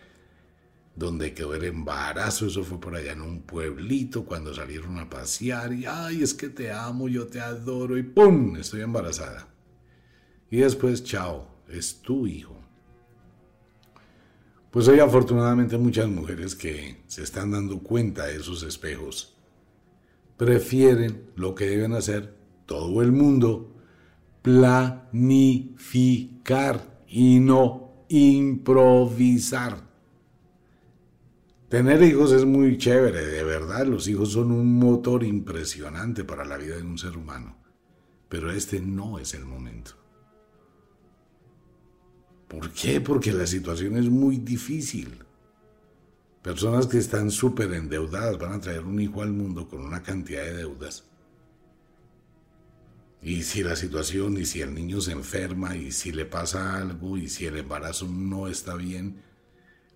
donde 0.96 1.34
quedó 1.34 1.54
el 1.54 1.64
embarazo, 1.64 2.46
eso 2.46 2.62
fue 2.62 2.80
por 2.80 2.94
allá 2.94 3.12
en 3.12 3.22
un 3.22 3.42
pueblito 3.42 4.24
cuando 4.24 4.54
salieron 4.54 4.98
a 4.98 5.10
pasear 5.10 5.72
y 5.72 5.86
ay, 5.86 6.22
es 6.22 6.34
que 6.34 6.48
te 6.48 6.70
amo, 6.70 7.08
yo 7.08 7.26
te 7.26 7.40
adoro 7.40 7.98
y 7.98 8.02
¡pum! 8.02 8.56
estoy 8.56 8.82
embarazada. 8.82 9.48
Y 10.50 10.58
después, 10.58 11.02
chao, 11.02 11.48
es 11.68 12.00
tu 12.00 12.26
hijo. 12.26 12.56
Pues 14.70 14.88
hay 14.88 15.00
afortunadamente 15.00 15.78
muchas 15.78 16.08
mujeres 16.08 16.54
que 16.54 17.02
se 17.06 17.22
están 17.22 17.50
dando 17.52 17.78
cuenta 17.80 18.26
de 18.26 18.36
esos 18.36 18.62
espejos 18.62 19.34
prefieren 20.36 21.30
lo 21.36 21.54
que 21.54 21.66
deben 21.66 21.92
hacer 21.94 22.34
todo 22.66 23.02
el 23.02 23.12
mundo, 23.12 23.72
planificar 24.42 25.74
y 27.06 27.38
no 27.38 28.04
improvisar. 28.08 29.93
Tener 31.74 32.04
hijos 32.04 32.30
es 32.30 32.44
muy 32.44 32.78
chévere, 32.78 33.26
de 33.26 33.42
verdad, 33.42 33.84
los 33.84 34.06
hijos 34.06 34.30
son 34.30 34.52
un 34.52 34.78
motor 34.78 35.24
impresionante 35.24 36.22
para 36.22 36.44
la 36.44 36.56
vida 36.56 36.76
de 36.76 36.84
un 36.84 36.96
ser 36.96 37.16
humano, 37.16 37.56
pero 38.28 38.52
este 38.52 38.80
no 38.80 39.18
es 39.18 39.34
el 39.34 39.44
momento. 39.44 39.90
¿Por 42.46 42.70
qué? 42.70 43.00
Porque 43.00 43.32
la 43.32 43.44
situación 43.48 43.96
es 43.96 44.08
muy 44.08 44.36
difícil. 44.36 45.18
Personas 46.42 46.86
que 46.86 46.98
están 46.98 47.32
súper 47.32 47.72
endeudadas 47.72 48.38
van 48.38 48.52
a 48.52 48.60
traer 48.60 48.84
un 48.84 49.00
hijo 49.00 49.20
al 49.20 49.32
mundo 49.32 49.66
con 49.66 49.80
una 49.80 50.00
cantidad 50.00 50.44
de 50.44 50.54
deudas. 50.54 51.02
Y 53.20 53.42
si 53.42 53.64
la 53.64 53.74
situación, 53.74 54.36
y 54.36 54.46
si 54.46 54.60
el 54.60 54.72
niño 54.74 55.00
se 55.00 55.10
enferma, 55.10 55.76
y 55.76 55.90
si 55.90 56.12
le 56.12 56.24
pasa 56.24 56.76
algo, 56.76 57.16
y 57.18 57.28
si 57.28 57.46
el 57.46 57.56
embarazo 57.56 58.06
no 58.06 58.46
está 58.46 58.76
bien, 58.76 59.33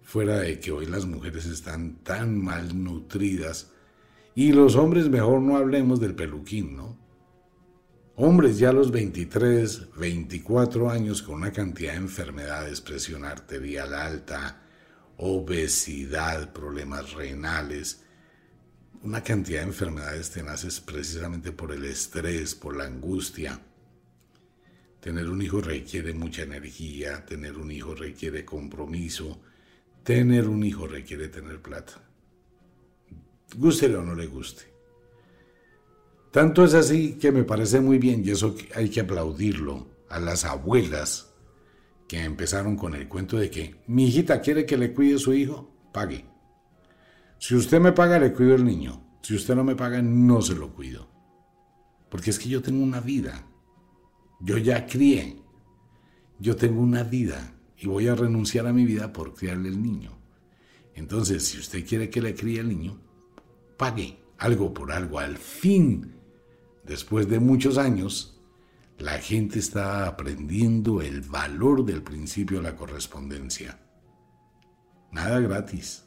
fuera 0.08 0.38
de 0.38 0.58
que 0.58 0.72
hoy 0.72 0.86
las 0.86 1.04
mujeres 1.04 1.44
están 1.44 1.96
tan 1.96 2.42
mal 2.42 2.82
nutridas, 2.82 3.72
y 4.34 4.52
los 4.52 4.74
hombres 4.74 5.10
mejor 5.10 5.42
no 5.42 5.58
hablemos 5.58 6.00
del 6.00 6.14
peluquín, 6.14 6.74
¿no? 6.74 6.98
Hombres 8.16 8.58
ya 8.58 8.70
a 8.70 8.72
los 8.72 8.90
23, 8.90 9.96
24 9.98 10.88
años 10.88 11.20
con 11.20 11.34
una 11.34 11.52
cantidad 11.52 11.92
de 11.92 11.98
enfermedades, 11.98 12.80
presión 12.80 13.26
arterial 13.26 13.92
alta, 13.92 14.62
obesidad, 15.18 16.54
problemas 16.54 17.12
renales, 17.12 18.02
una 19.02 19.22
cantidad 19.22 19.60
de 19.60 19.66
enfermedades 19.66 20.30
tenaces 20.30 20.80
precisamente 20.80 21.52
por 21.52 21.70
el 21.70 21.84
estrés, 21.84 22.54
por 22.54 22.78
la 22.78 22.84
angustia. 22.84 23.60
Tener 25.00 25.28
un 25.28 25.42
hijo 25.42 25.60
requiere 25.60 26.14
mucha 26.14 26.44
energía, 26.44 27.26
tener 27.26 27.58
un 27.58 27.70
hijo 27.70 27.94
requiere 27.94 28.46
compromiso, 28.46 29.42
tener 30.08 30.48
un 30.48 30.64
hijo 30.64 30.86
requiere 30.86 31.28
tener 31.28 31.60
plata. 31.60 32.02
Gústele 33.54 33.96
o 33.96 34.02
no 34.02 34.14
le 34.14 34.26
guste. 34.26 34.62
Tanto 36.32 36.64
es 36.64 36.72
así 36.72 37.18
que 37.18 37.30
me 37.30 37.44
parece 37.44 37.78
muy 37.82 37.98
bien 37.98 38.22
y 38.24 38.30
eso 38.30 38.56
hay 38.74 38.88
que 38.88 39.00
aplaudirlo 39.00 39.86
a 40.08 40.18
las 40.18 40.46
abuelas 40.46 41.34
que 42.08 42.24
empezaron 42.24 42.74
con 42.74 42.94
el 42.94 43.06
cuento 43.06 43.36
de 43.36 43.50
que 43.50 43.82
mi 43.86 44.06
hijita 44.06 44.40
quiere 44.40 44.64
que 44.64 44.78
le 44.78 44.94
cuide 44.94 45.18
su 45.18 45.34
hijo, 45.34 45.70
pague. 45.92 46.24
Si 47.38 47.54
usted 47.54 47.78
me 47.78 47.92
paga, 47.92 48.18
le 48.18 48.32
cuido 48.32 48.54
el 48.54 48.64
niño. 48.64 49.18
Si 49.20 49.34
usted 49.34 49.54
no 49.56 49.62
me 49.62 49.76
paga, 49.76 50.00
no 50.00 50.40
se 50.40 50.54
lo 50.54 50.72
cuido. 50.72 51.06
Porque 52.08 52.30
es 52.30 52.38
que 52.38 52.48
yo 52.48 52.62
tengo 52.62 52.82
una 52.82 53.00
vida. 53.00 53.46
Yo 54.40 54.56
ya 54.56 54.86
crié. 54.86 55.36
Yo 56.38 56.56
tengo 56.56 56.80
una 56.80 57.02
vida 57.02 57.57
y 57.80 57.86
voy 57.86 58.08
a 58.08 58.14
renunciar 58.14 58.66
a 58.66 58.72
mi 58.72 58.84
vida 58.84 59.12
por 59.12 59.34
criarle 59.34 59.68
el 59.68 59.80
niño. 59.80 60.18
Entonces, 60.94 61.46
si 61.46 61.58
usted 61.58 61.86
quiere 61.86 62.10
que 62.10 62.20
le 62.20 62.34
críe 62.34 62.60
el 62.60 62.68
niño, 62.68 62.98
pague 63.76 64.18
algo 64.38 64.74
por 64.74 64.90
algo. 64.90 65.20
Al 65.20 65.38
fin, 65.38 66.14
después 66.84 67.28
de 67.28 67.38
muchos 67.38 67.78
años, 67.78 68.40
la 68.98 69.18
gente 69.18 69.60
está 69.60 70.08
aprendiendo 70.08 71.00
el 71.00 71.20
valor 71.20 71.84
del 71.84 72.02
principio 72.02 72.58
de 72.58 72.64
la 72.64 72.76
correspondencia. 72.76 73.78
Nada 75.12 75.38
gratis, 75.38 76.04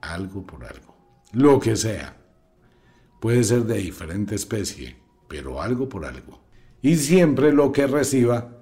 algo 0.00 0.46
por 0.46 0.64
algo. 0.64 0.96
Lo 1.32 1.60
que 1.60 1.76
sea. 1.76 2.16
Puede 3.20 3.44
ser 3.44 3.64
de 3.64 3.76
diferente 3.76 4.34
especie, 4.34 4.96
pero 5.28 5.60
algo 5.60 5.88
por 5.88 6.06
algo. 6.06 6.42
Y 6.80 6.96
siempre 6.96 7.52
lo 7.52 7.72
que 7.72 7.86
reciba 7.86 8.53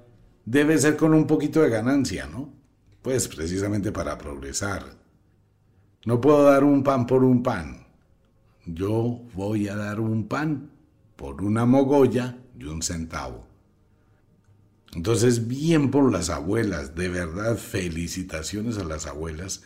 debe 0.44 0.78
ser 0.78 0.96
con 0.96 1.14
un 1.14 1.26
poquito 1.26 1.62
de 1.62 1.70
ganancia, 1.70 2.26
¿no? 2.26 2.52
Pues 3.02 3.28
precisamente 3.28 3.92
para 3.92 4.18
progresar. 4.18 4.96
No 6.04 6.20
puedo 6.20 6.44
dar 6.44 6.64
un 6.64 6.82
pan 6.82 7.06
por 7.06 7.24
un 7.24 7.42
pan. 7.42 7.86
Yo 8.66 9.22
voy 9.34 9.68
a 9.68 9.76
dar 9.76 10.00
un 10.00 10.28
pan 10.28 10.70
por 11.16 11.42
una 11.42 11.66
mogolla 11.66 12.38
y 12.58 12.64
un 12.64 12.82
centavo. 12.82 13.46
Entonces, 14.94 15.48
bien 15.48 15.90
por 15.90 16.12
las 16.12 16.28
abuelas, 16.28 16.94
de 16.94 17.08
verdad, 17.08 17.56
felicitaciones 17.56 18.78
a 18.78 18.84
las 18.84 19.06
abuelas 19.06 19.64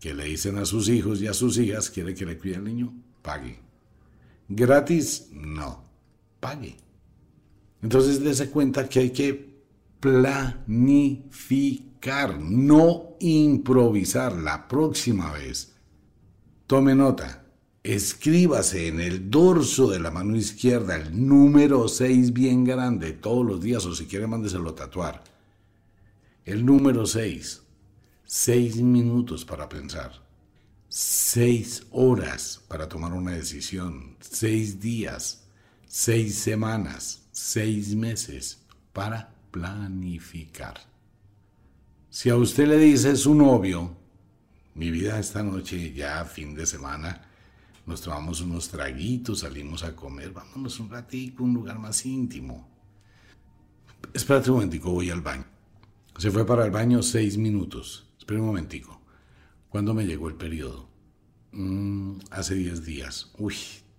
que 0.00 0.14
le 0.14 0.24
dicen 0.24 0.56
a 0.58 0.64
sus 0.64 0.88
hijos 0.88 1.20
y 1.20 1.26
a 1.26 1.34
sus 1.34 1.58
hijas, 1.58 1.90
quiere 1.90 2.14
que 2.14 2.24
le 2.24 2.38
cuide 2.38 2.56
al 2.56 2.64
niño, 2.64 2.94
pague. 3.22 3.60
Gratis, 4.48 5.28
no, 5.32 5.84
pague. 6.40 6.76
Entonces, 7.82 8.22
dése 8.22 8.50
cuenta 8.50 8.88
que 8.88 9.00
hay 9.00 9.10
que 9.10 9.45
planificar, 10.06 12.38
no 12.38 13.16
improvisar 13.18 14.36
la 14.36 14.68
próxima 14.68 15.32
vez. 15.32 15.74
Tome 16.68 16.94
nota, 16.94 17.44
escríbase 17.82 18.86
en 18.86 19.00
el 19.00 19.28
dorso 19.30 19.90
de 19.90 19.98
la 19.98 20.12
mano 20.12 20.36
izquierda 20.36 20.94
el 20.96 21.26
número 21.26 21.88
6 21.88 22.32
bien 22.32 22.62
grande 22.62 23.14
todos 23.14 23.44
los 23.44 23.60
días 23.60 23.84
o 23.84 23.96
si 23.96 24.06
quiere 24.06 24.28
mándeselo 24.28 24.70
a 24.70 24.76
tatuar. 24.76 25.24
El 26.44 26.64
número 26.64 27.04
6. 27.04 27.62
Seis 28.24 28.76
minutos 28.76 29.44
para 29.44 29.68
pensar. 29.68 30.12
Seis 30.88 31.84
horas 31.90 32.62
para 32.68 32.88
tomar 32.88 33.12
una 33.12 33.32
decisión. 33.32 34.16
Seis 34.20 34.80
días. 34.80 35.48
Seis 35.86 36.36
semanas. 36.36 37.26
Seis 37.32 37.96
meses 37.96 38.62
para 38.92 39.35
planificar. 39.56 40.74
Si 42.10 42.28
a 42.28 42.36
usted 42.36 42.68
le 42.68 42.76
dice 42.76 43.16
su 43.16 43.34
novio, 43.34 43.96
mi 44.74 44.90
vida 44.90 45.18
esta 45.18 45.42
noche, 45.42 45.94
ya 45.94 46.24
fin 46.26 46.54
de 46.54 46.66
semana, 46.66 47.22
nos 47.86 48.02
tomamos 48.02 48.42
unos 48.42 48.68
traguitos, 48.68 49.40
salimos 49.40 49.82
a 49.82 49.96
comer, 49.96 50.30
vámonos 50.32 50.78
un 50.78 50.90
ratito 50.90 51.42
a 51.42 51.46
un 51.46 51.54
lugar 51.54 51.78
más 51.78 52.04
íntimo. 52.04 52.68
Espérate 54.12 54.50
un 54.50 54.56
momentico, 54.56 54.90
voy 54.90 55.08
al 55.08 55.22
baño. 55.22 55.46
Se 56.18 56.30
fue 56.30 56.46
para 56.46 56.66
el 56.66 56.70
baño 56.70 57.02
seis 57.02 57.38
minutos. 57.38 58.06
Espera 58.18 58.40
un 58.40 58.46
momentico. 58.46 59.00
¿Cuándo 59.70 59.94
me 59.94 60.06
llegó 60.06 60.28
el 60.28 60.34
periodo? 60.34 60.86
Mm, 61.52 62.18
hace 62.30 62.54
diez 62.56 62.84
días. 62.84 63.32
Uy, 63.38 63.54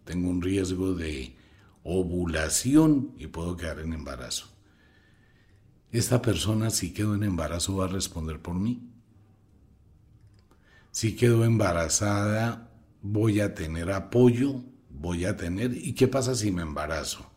tengo 0.05 0.29
un 0.29 0.41
riesgo 0.41 0.93
de 0.93 1.35
ovulación 1.83 3.13
y 3.17 3.25
puedo 3.27 3.57
quedar 3.57 3.79
en 3.79 3.93
embarazo. 3.93 4.56
Esta 5.91 6.21
persona, 6.21 6.69
si 6.69 6.91
quedo 6.91 7.15
en 7.15 7.23
embarazo, 7.23 7.77
va 7.77 7.85
a 7.85 7.89
responder 7.89 8.39
por 8.39 8.55
mí. 8.55 8.81
Si 10.91 11.15
quedo 11.15 11.45
embarazada, 11.45 12.69
voy 13.01 13.39
a 13.39 13.53
tener 13.53 13.91
apoyo, 13.91 14.63
voy 14.89 15.25
a 15.25 15.37
tener... 15.37 15.73
¿Y 15.73 15.93
qué 15.93 16.07
pasa 16.07 16.35
si 16.35 16.51
me 16.51 16.61
embarazo? 16.61 17.29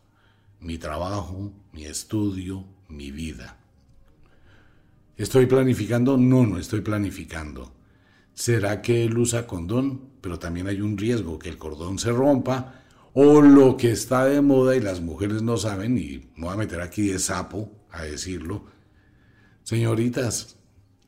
Mi 0.59 0.79
trabajo, 0.79 1.53
mi 1.73 1.85
estudio, 1.85 2.65
mi 2.89 3.13
vida. 3.13 3.57
¿Estoy 5.17 5.47
planificando? 5.47 6.17
No, 6.17 6.45
no 6.45 6.59
estoy 6.59 6.81
planificando. 6.81 7.73
¿Será 8.35 8.83
que 8.83 9.05
él 9.05 9.17
usa 9.17 9.47
condón? 9.47 10.11
Pero 10.21 10.39
también 10.39 10.67
hay 10.67 10.81
un 10.81 10.99
riesgo 10.99 11.39
que 11.39 11.51
el 11.51 11.59
cordón 11.59 11.99
se 11.99 12.11
rompa 12.11 12.83
o 13.13 13.41
lo 13.41 13.77
que 13.77 13.91
está 13.93 14.25
de 14.25 14.41
moda 14.41 14.77
y 14.77 14.81
las 14.81 15.01
mujeres 15.01 15.43
no 15.43 15.57
saben, 15.57 15.99
y 15.99 16.31
me 16.37 16.47
voy 16.47 16.55
a 16.55 16.57
meter 16.57 16.81
aquí 16.81 17.09
de 17.09 17.19
sapo 17.19 17.80
a 17.93 18.03
decirlo. 18.03 18.65
Señoritas, 19.63 20.57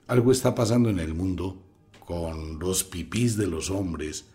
algo 0.06 0.32
está 0.32 0.54
pasando 0.54 0.90
en 0.90 0.98
el 0.98 1.14
mundo 1.14 1.62
con 2.04 2.58
los 2.58 2.84
pipís 2.84 3.36
de 3.36 3.46
los 3.46 3.70
hombres 3.70 4.26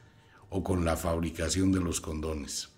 o 0.50 0.64
con 0.64 0.86
la 0.86 0.98
fabricación 0.98 1.72
de 1.72 1.80
los 1.80 2.02
condones. 2.02 2.70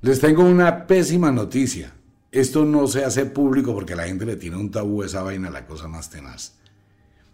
Les 0.00 0.20
tengo 0.20 0.44
una 0.44 0.86
pésima 0.86 1.32
noticia. 1.32 1.92
Esto 2.30 2.64
no 2.64 2.86
se 2.86 3.04
hace 3.04 3.26
público 3.26 3.74
porque 3.74 3.96
la 3.96 4.06
gente 4.06 4.26
le 4.26 4.36
tiene 4.36 4.56
un 4.56 4.70
tabú 4.70 5.02
a 5.02 5.06
esa 5.06 5.22
vaina, 5.22 5.50
la 5.50 5.66
cosa 5.66 5.88
más 5.88 6.10
tenaz. 6.10 6.54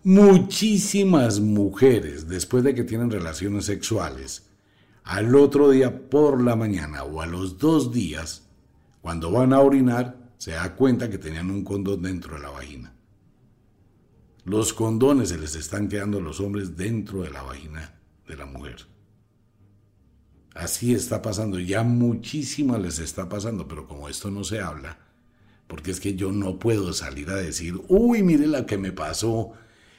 Muchísimas 0.05 1.41
mujeres, 1.41 2.29
después 2.29 2.65
de 2.65 2.75
que 2.75 2.85
tienen 2.85 3.11
relaciones 3.11 3.67
sexuales, 3.67 4.45
al 5.05 5.35
otro 5.35 5.71
día 5.71 6.09
por 6.09 6.43
la 6.43 6.57
mañana 6.57 7.05
o 7.05 7.21
a 7.21 7.27
los 7.27 7.59
dos 7.59 7.93
días, 7.93 8.43
cuando 9.01 9.31
van 9.31 9.53
a 9.53 9.61
orinar, 9.61 10.17
se 10.43 10.51
da 10.51 10.75
cuenta 10.75 11.09
que 11.09 11.19
tenían 11.19 11.53
un 11.53 11.63
condón 11.63 12.03
dentro 12.03 12.35
de 12.35 12.43
la 12.43 12.51
vagina. 12.51 12.93
Los 14.45 14.73
condones 14.73 15.29
se 15.29 15.39
les 15.39 15.55
están 15.55 15.89
quedando 15.89 16.19
a 16.19 16.21
los 16.21 16.41
hombres 16.41 16.77
dentro 16.77 17.23
de 17.23 17.31
la 17.31 17.43
vagina 17.43 18.01
de 18.27 18.37
la 18.37 18.45
mujer. 18.45 18.89
Así 20.53 20.95
está 20.95 21.23
pasando, 21.23 21.61
ya 21.61 21.85
muchísimas 21.85 22.81
les 22.81 22.99
está 22.99 23.29
pasando, 23.29 23.69
pero 23.69 23.87
como 23.87 24.09
esto 24.09 24.33
no 24.33 24.43
se 24.43 24.59
habla, 24.59 24.99
porque 25.69 25.93
es 25.93 26.01
que 26.01 26.17
yo 26.17 26.33
no 26.33 26.59
puedo 26.59 26.93
salir 26.93 27.31
a 27.31 27.37
decir, 27.37 27.81
uy, 27.87 28.25
mire 28.25 28.49
la 28.49 28.67
que 28.67 28.79
me 28.79 28.91
pasó, 28.91 29.53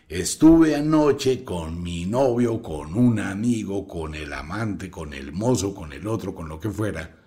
estuve 0.09 0.75
anoche 0.75 1.45
con 1.45 1.81
mi 1.81 2.05
novio, 2.05 2.61
con 2.61 2.95
un 2.95 3.21
amigo, 3.21 3.87
con 3.87 4.13
el 4.13 4.33
amante, 4.33 4.91
con 4.91 5.13
el 5.13 5.31
mozo, 5.31 5.73
con 5.73 5.93
el 5.93 6.05
otro, 6.05 6.35
con 6.35 6.49
lo 6.49 6.59
que 6.59 6.69
fuera, 6.69 7.22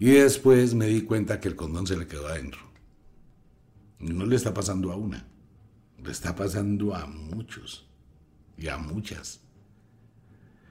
y 0.00 0.12
después 0.12 0.74
me 0.74 0.86
di 0.86 1.02
cuenta 1.02 1.38
que 1.38 1.48
el 1.48 1.56
condón 1.56 1.86
se 1.86 1.94
le 1.94 2.06
quedó 2.06 2.26
adentro. 2.26 2.60
No 3.98 4.24
le 4.24 4.34
está 4.34 4.54
pasando 4.54 4.90
a 4.90 4.96
una, 4.96 5.28
le 6.02 6.10
está 6.10 6.34
pasando 6.34 6.94
a 6.94 7.04
muchos 7.06 7.86
y 8.56 8.68
a 8.68 8.78
muchas. 8.78 9.40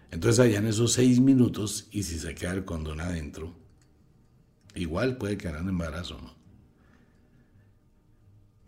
Entonces 0.10 0.40
allá 0.40 0.58
en 0.58 0.66
esos 0.66 0.94
seis 0.94 1.20
minutos, 1.20 1.88
y 1.92 2.02
si 2.02 2.18
se 2.18 2.34
queda 2.34 2.54
el 2.54 2.66
condón 2.66 3.02
adentro, 3.02 3.54
igual 4.74 5.18
puede 5.18 5.38
quedar 5.38 5.58
en 5.58 5.70
embarazo, 5.70 6.20
¿no? 6.20 6.34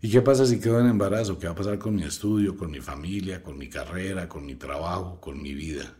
¿Y 0.00 0.10
qué 0.10 0.22
pasa 0.22 0.46
si 0.46 0.60
quedo 0.60 0.78
en 0.78 0.86
embarazo? 0.86 1.40
¿Qué 1.40 1.46
va 1.46 1.54
a 1.54 1.56
pasar 1.56 1.80
con 1.80 1.96
mi 1.96 2.04
estudio, 2.04 2.56
con 2.56 2.70
mi 2.70 2.80
familia, 2.80 3.42
con 3.42 3.58
mi 3.58 3.68
carrera, 3.68 4.28
con 4.28 4.46
mi 4.46 4.54
trabajo, 4.54 5.20
con 5.20 5.42
mi 5.42 5.54
vida? 5.54 5.96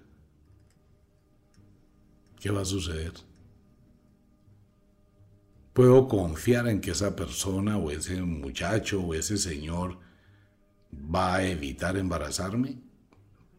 ¿Qué 2.39 2.51
va 2.51 2.63
a 2.63 2.65
suceder? 2.65 3.13
¿Puedo 5.73 6.07
confiar 6.07 6.69
en 6.69 6.81
que 6.81 6.91
esa 6.91 7.17
persona 7.17 7.79
o 7.79 7.91
ese 7.91 8.21
muchacho 8.23 9.01
o 9.01 9.15
ese 9.15 9.39
señor 9.39 9.99
va 10.93 11.37
a 11.37 11.47
evitar 11.47 11.97
embarazarme? 11.97 12.79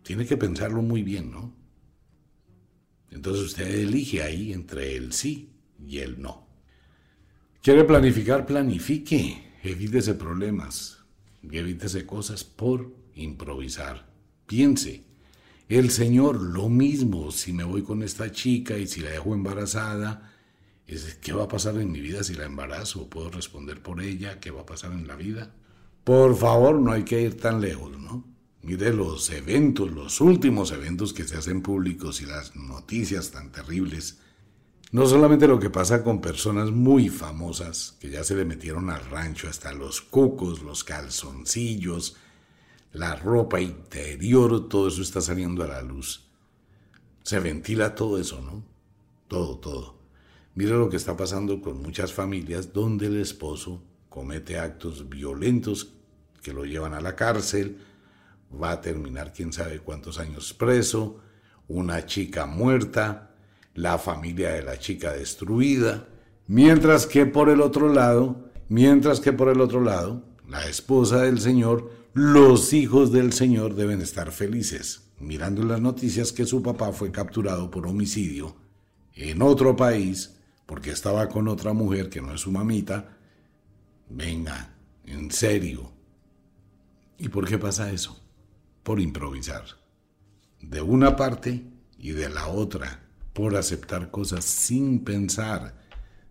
Tiene 0.04 0.26
que 0.26 0.38
pensarlo 0.38 0.82
muy 0.82 1.02
bien, 1.02 1.32
¿no? 1.32 1.56
Entonces 3.10 3.43
usted 3.43 3.67
elige 3.67 4.21
ahí 4.21 4.54
entre 4.54 4.95
el 4.95 5.13
sí 5.13 5.54
y 5.84 5.99
el 5.99 6.21
no. 6.21 6.47
¿Quiere 7.62 7.84
planificar? 7.84 8.45
Planifique. 8.45 9.54
Evítese 9.63 10.13
problemas. 10.13 10.99
Evítese 11.49 12.06
cosas 12.06 12.43
por 12.43 12.93
improvisar. 13.15 14.08
Piense. 14.45 15.06
El 15.69 15.89
Señor, 15.89 16.41
lo 16.41 16.69
mismo, 16.69 17.32
si 17.32 17.54
me 17.54 17.63
voy 17.63 17.84
con 17.84 18.04
esta 18.04 18.32
chica 18.32 18.78
y 18.78 18.86
si 18.86 19.02
la 19.02 19.12
dejo 19.12 19.34
embarazada, 19.34 20.33
¿qué 21.22 21.34
va 21.34 21.43
a 21.43 21.48
pasar 21.48 21.78
en 21.78 21.91
mi 21.91 22.00
vida 22.00 22.24
si 22.24 22.34
la 22.34 22.46
embarazo? 22.46 23.10
¿Puedo 23.10 23.30
responder 23.30 23.82
por 23.82 24.02
ella? 24.02 24.39
¿Qué 24.39 24.52
va 24.52 24.62
a 24.62 24.65
pasar 24.65 24.91
en 24.91 25.08
la 25.08 25.15
vida? 25.15 25.54
Por 26.04 26.36
favor, 26.36 26.76
no 26.76 26.91
hay 26.91 27.04
que 27.04 27.22
ir 27.22 27.39
tan 27.39 27.62
lejos, 27.62 27.98
¿no? 27.98 28.26
Mire 28.62 28.93
los 28.93 29.30
eventos, 29.30 29.91
los 29.91 30.22
últimos 30.22 30.72
eventos 30.72 31.13
que 31.13 31.26
se 31.26 31.38
hacen 31.38 31.62
públicos 31.62 32.22
y 32.22 32.26
las 32.26 32.56
noticias 32.56 33.32
tan 33.32 33.52
terribles. 33.52 34.19
No 34.91 35.06
solamente 35.06 35.48
lo 35.48 35.60
que 35.60 35.69
pasa 35.69 36.04
con 36.04 36.22
personas 36.22 36.72
muy 36.72 37.10
famosas 37.10 37.98
que 38.00 38.10
ya 38.10 38.24
se 38.24 38.36
le 38.36 38.46
metieron 38.46 38.89
al 38.89 39.04
rancho 39.10 39.50
hasta 39.50 39.74
los 39.74 40.02
cucos, 40.02 40.62
los 40.62 40.84
calzoncillos, 40.84 42.15
la 42.91 43.15
ropa 43.15 43.60
interior, 43.60 44.69
todo 44.69 44.88
eso 44.88 45.02
está 45.02 45.19
saliendo 45.19 45.63
a 45.63 45.67
la 45.67 45.82
luz. 45.82 46.28
Se 47.24 47.39
ventila 47.39 47.96
todo 47.96 48.19
eso, 48.19 48.39
¿no? 48.41 48.63
Todo, 49.28 49.58
todo. 49.58 50.03
Mire 50.56 50.72
lo 50.72 50.88
que 50.88 50.98
está 50.98 51.18
pasando 51.18 51.62
con 51.62 51.82
muchas 51.82 52.13
familias 52.13 52.74
donde 52.74 53.08
el 53.08 53.20
esposo 53.20 53.82
comete 54.08 54.60
actos 54.60 55.10
violentos 55.10 55.94
que 56.44 56.54
lo 56.54 56.66
llevan 56.66 56.94
a 56.94 57.02
la 57.02 57.16
cárcel, 57.16 57.80
va 58.62 58.72
a 58.72 58.82
terminar 58.82 59.34
quién 59.34 59.52
sabe 59.52 59.80
cuántos 59.80 60.20
años 60.20 60.54
preso, 60.54 61.20
una 61.68 62.06
chica 62.06 62.46
muerta, 62.46 63.32
la 63.74 63.98
familia 63.98 64.52
de 64.52 64.62
la 64.62 64.78
chica 64.78 65.12
destruida, 65.13 66.08
mientras 66.46 67.08
que 67.08 67.26
por 67.26 67.50
el 67.50 67.60
otro 67.60 67.92
lado, 67.92 68.52
mientras 68.70 69.20
que 69.20 69.34
por 69.34 69.50
el 69.50 69.60
otro 69.60 69.82
lado, 69.82 70.24
la 70.48 70.68
esposa 70.68 71.24
del 71.24 71.39
Señor, 71.39 71.89
los 72.13 72.74
hijos 72.74 73.12
del 73.12 73.34
Señor 73.34 73.74
deben 73.74 74.02
estar 74.02 74.32
felices, 74.32 75.10
mirando 75.20 75.63
las 75.63 75.82
noticias 75.82 76.32
que 76.32 76.46
su 76.46 76.62
papá 76.62 76.92
fue 76.92 77.12
capturado 77.12 77.72
por 77.72 77.88
homicidio 77.88 78.56
en 79.16 79.42
otro 79.42 79.76
país 79.76 80.33
porque 80.66 80.91
estaba 80.91 81.30
con 81.30 81.47
otra 81.47 81.74
mujer 81.74 82.09
que 82.09 82.22
no 82.22 82.34
es 82.34 82.41
su 82.41 82.51
mamita. 82.51 83.18
Venga, 84.09 84.76
en 85.05 85.32
serio. 85.32 85.91
¿Y 87.18 87.30
por 87.30 87.47
qué 87.47 87.57
pasa 87.57 87.91
eso? 87.91 88.24
por 88.84 88.99
improvisar. 88.99 89.64
De 90.61 90.82
una 90.82 91.16
parte 91.16 91.64
y 91.97 92.11
de 92.11 92.30
la 92.30 92.47
otra, 92.47 93.01
por 93.34 93.55
aceptar 93.55 94.11
cosas 94.11 94.45
sin 94.45 95.03
pensar, 95.03 95.82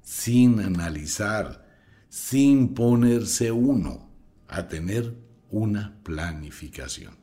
sin 0.02 0.60
analizar, 0.60 1.66
sin 2.08 2.74
ponerse 2.74 3.50
uno 3.50 4.08
a 4.48 4.68
tener 4.68 5.16
una 5.50 5.98
planificación. 6.02 7.16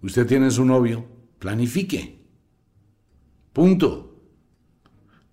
Usted 0.00 0.26
tiene 0.26 0.50
su 0.50 0.64
novio, 0.64 1.06
planifique. 1.38 2.18
Punto. 3.52 4.04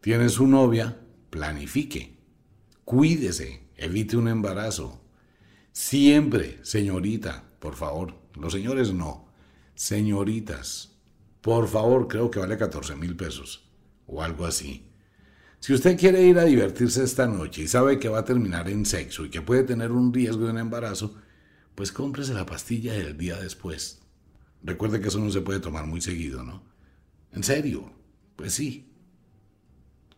Tiene 0.05 0.29
su 0.29 0.45
novia, 0.45 0.99
planifique. 1.31 2.15
Cuídese, 2.83 3.69
evite 3.75 4.15
un 4.15 4.27
embarazo. 4.27 5.01
Siempre, 5.71 6.59
señorita, 6.61 7.43
por 7.57 7.73
favor, 7.73 8.13
los 8.35 8.53
señores 8.53 8.93
no. 8.93 9.27
Señoritas, 9.73 10.95
Por 11.41 11.67
favor, 11.67 12.07
creo 12.07 12.29
que 12.29 12.37
vale 12.37 12.55
14 12.55 12.95
mil 12.95 13.15
pesos 13.15 13.67
o 14.05 14.21
algo 14.21 14.45
así. 14.45 14.91
Si 15.59 15.73
usted 15.73 15.97
quiere 15.97 16.21
ir 16.21 16.37
a 16.37 16.45
divertirse 16.45 17.03
esta 17.03 17.25
noche 17.25 17.63
y 17.63 17.67
sabe 17.67 17.97
que 17.97 18.07
va 18.07 18.19
a 18.19 18.25
terminar 18.25 18.69
en 18.69 18.85
sexo 18.85 19.25
y 19.25 19.31
que 19.31 19.41
puede 19.41 19.63
tener 19.63 19.91
un 19.91 20.13
riesgo 20.13 20.45
de 20.45 20.51
un 20.51 20.59
embarazo, 20.59 21.15
pues 21.73 21.91
cómprese 21.91 22.35
la 22.35 22.45
pastilla 22.45 22.93
del 22.93 23.17
día 23.17 23.41
después. 23.41 24.03
Recuerde 24.61 25.01
que 25.01 25.07
eso 25.07 25.17
no 25.17 25.31
se 25.31 25.41
puede 25.41 25.61
tomar 25.61 25.87
muy 25.87 25.99
seguido, 25.99 26.43
¿no? 26.43 26.61
¿En 27.31 27.43
serio? 27.43 27.91
Pues 28.35 28.53
sí. 28.53 28.91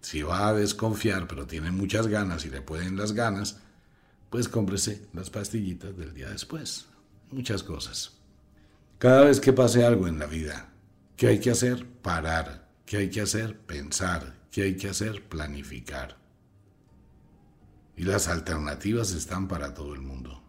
Si 0.07 0.21
va 0.21 0.47
a 0.47 0.53
desconfiar, 0.53 1.27
pero 1.27 1.45
tiene 1.45 1.69
muchas 1.69 2.07
ganas 2.07 2.45
y 2.45 2.49
le 2.49 2.61
pueden 2.61 2.95
las 2.95 3.11
ganas, 3.11 3.57
pues 4.29 4.47
cómprese 4.47 5.05
las 5.11 5.29
pastillitas 5.29 5.97
del 5.97 6.13
día 6.13 6.29
después. 6.29 6.85
Muchas 7.29 7.61
cosas. 7.61 8.13
Cada 8.99 9.25
vez 9.25 9.41
que 9.41 9.51
pase 9.51 9.83
algo 9.83 10.07
en 10.07 10.17
la 10.17 10.25
vida, 10.25 10.69
¿qué 11.17 11.27
hay 11.27 11.41
que 11.41 11.51
hacer? 11.51 11.85
Parar. 11.85 12.69
¿Qué 12.85 12.95
hay 12.95 13.09
que 13.09 13.19
hacer? 13.19 13.59
Pensar. 13.59 14.33
¿Qué 14.49 14.63
hay 14.63 14.77
que 14.77 14.87
hacer? 14.87 15.27
Planificar. 15.27 16.15
Y 17.97 18.03
las 18.03 18.29
alternativas 18.29 19.11
están 19.11 19.49
para 19.49 19.73
todo 19.73 19.93
el 19.93 19.99
mundo. 19.99 20.41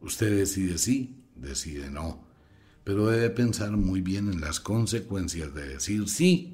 Usted 0.00 0.36
decide 0.36 0.76
sí, 0.76 1.22
decide 1.36 1.88
no, 1.88 2.26
pero 2.82 3.06
debe 3.06 3.30
pensar 3.30 3.70
muy 3.76 4.00
bien 4.00 4.28
en 4.32 4.40
las 4.40 4.58
consecuencias 4.58 5.54
de 5.54 5.68
decir 5.68 6.08
sí 6.08 6.53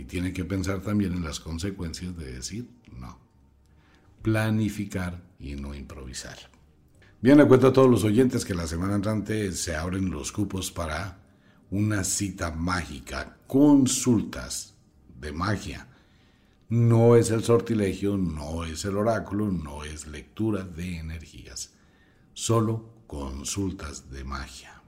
y 0.00 0.04
tiene 0.04 0.32
que 0.32 0.44
pensar 0.44 0.80
también 0.80 1.12
en 1.12 1.22
las 1.22 1.40
consecuencias 1.40 2.16
de 2.16 2.32
decir 2.32 2.70
no. 2.98 3.18
Planificar 4.22 5.22
y 5.38 5.56
no 5.56 5.74
improvisar. 5.74 6.38
Bien, 7.20 7.36
le 7.36 7.46
cuento 7.46 7.68
a 7.68 7.72
todos 7.72 7.90
los 7.90 8.04
oyentes 8.04 8.44
que 8.44 8.54
la 8.54 8.66
semana 8.66 8.94
entrante 8.94 9.52
se 9.52 9.76
abren 9.76 10.10
los 10.10 10.32
cupos 10.32 10.70
para 10.70 11.18
una 11.70 12.02
cita 12.02 12.50
mágica, 12.50 13.36
consultas 13.46 14.74
de 15.20 15.32
magia. 15.32 15.86
No 16.70 17.16
es 17.16 17.30
el 17.30 17.44
sortilegio, 17.44 18.16
no 18.16 18.64
es 18.64 18.84
el 18.86 18.96
oráculo, 18.96 19.50
no 19.50 19.84
es 19.84 20.06
lectura 20.06 20.64
de 20.64 20.98
energías 20.98 21.74
solo 22.32 22.94
consultas 23.06 24.10
de 24.10 24.24
magia. 24.24 24.82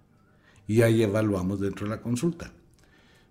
Y 0.67 0.81
ahí 0.81 1.03
evaluamos 1.03 1.61
dentro 1.61 1.87
de 1.87 1.97
la 1.97 2.01
consulta. 2.01 2.51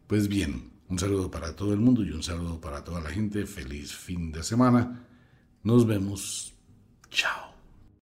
Pues 0.05 0.27
bien, 0.27 0.70
un 0.91 0.99
saludo 0.99 1.31
para 1.31 1.55
todo 1.55 1.73
el 1.73 1.79
mundo 1.79 2.03
y 2.03 2.11
un 2.11 2.21
saludo 2.21 2.59
para 2.59 2.83
toda 2.83 2.99
la 2.99 3.09
gente. 3.09 3.45
Feliz 3.45 3.95
fin 3.95 4.31
de 4.31 4.43
semana. 4.43 5.07
Nos 5.63 5.87
vemos. 5.87 6.53
Chao. 7.09 7.50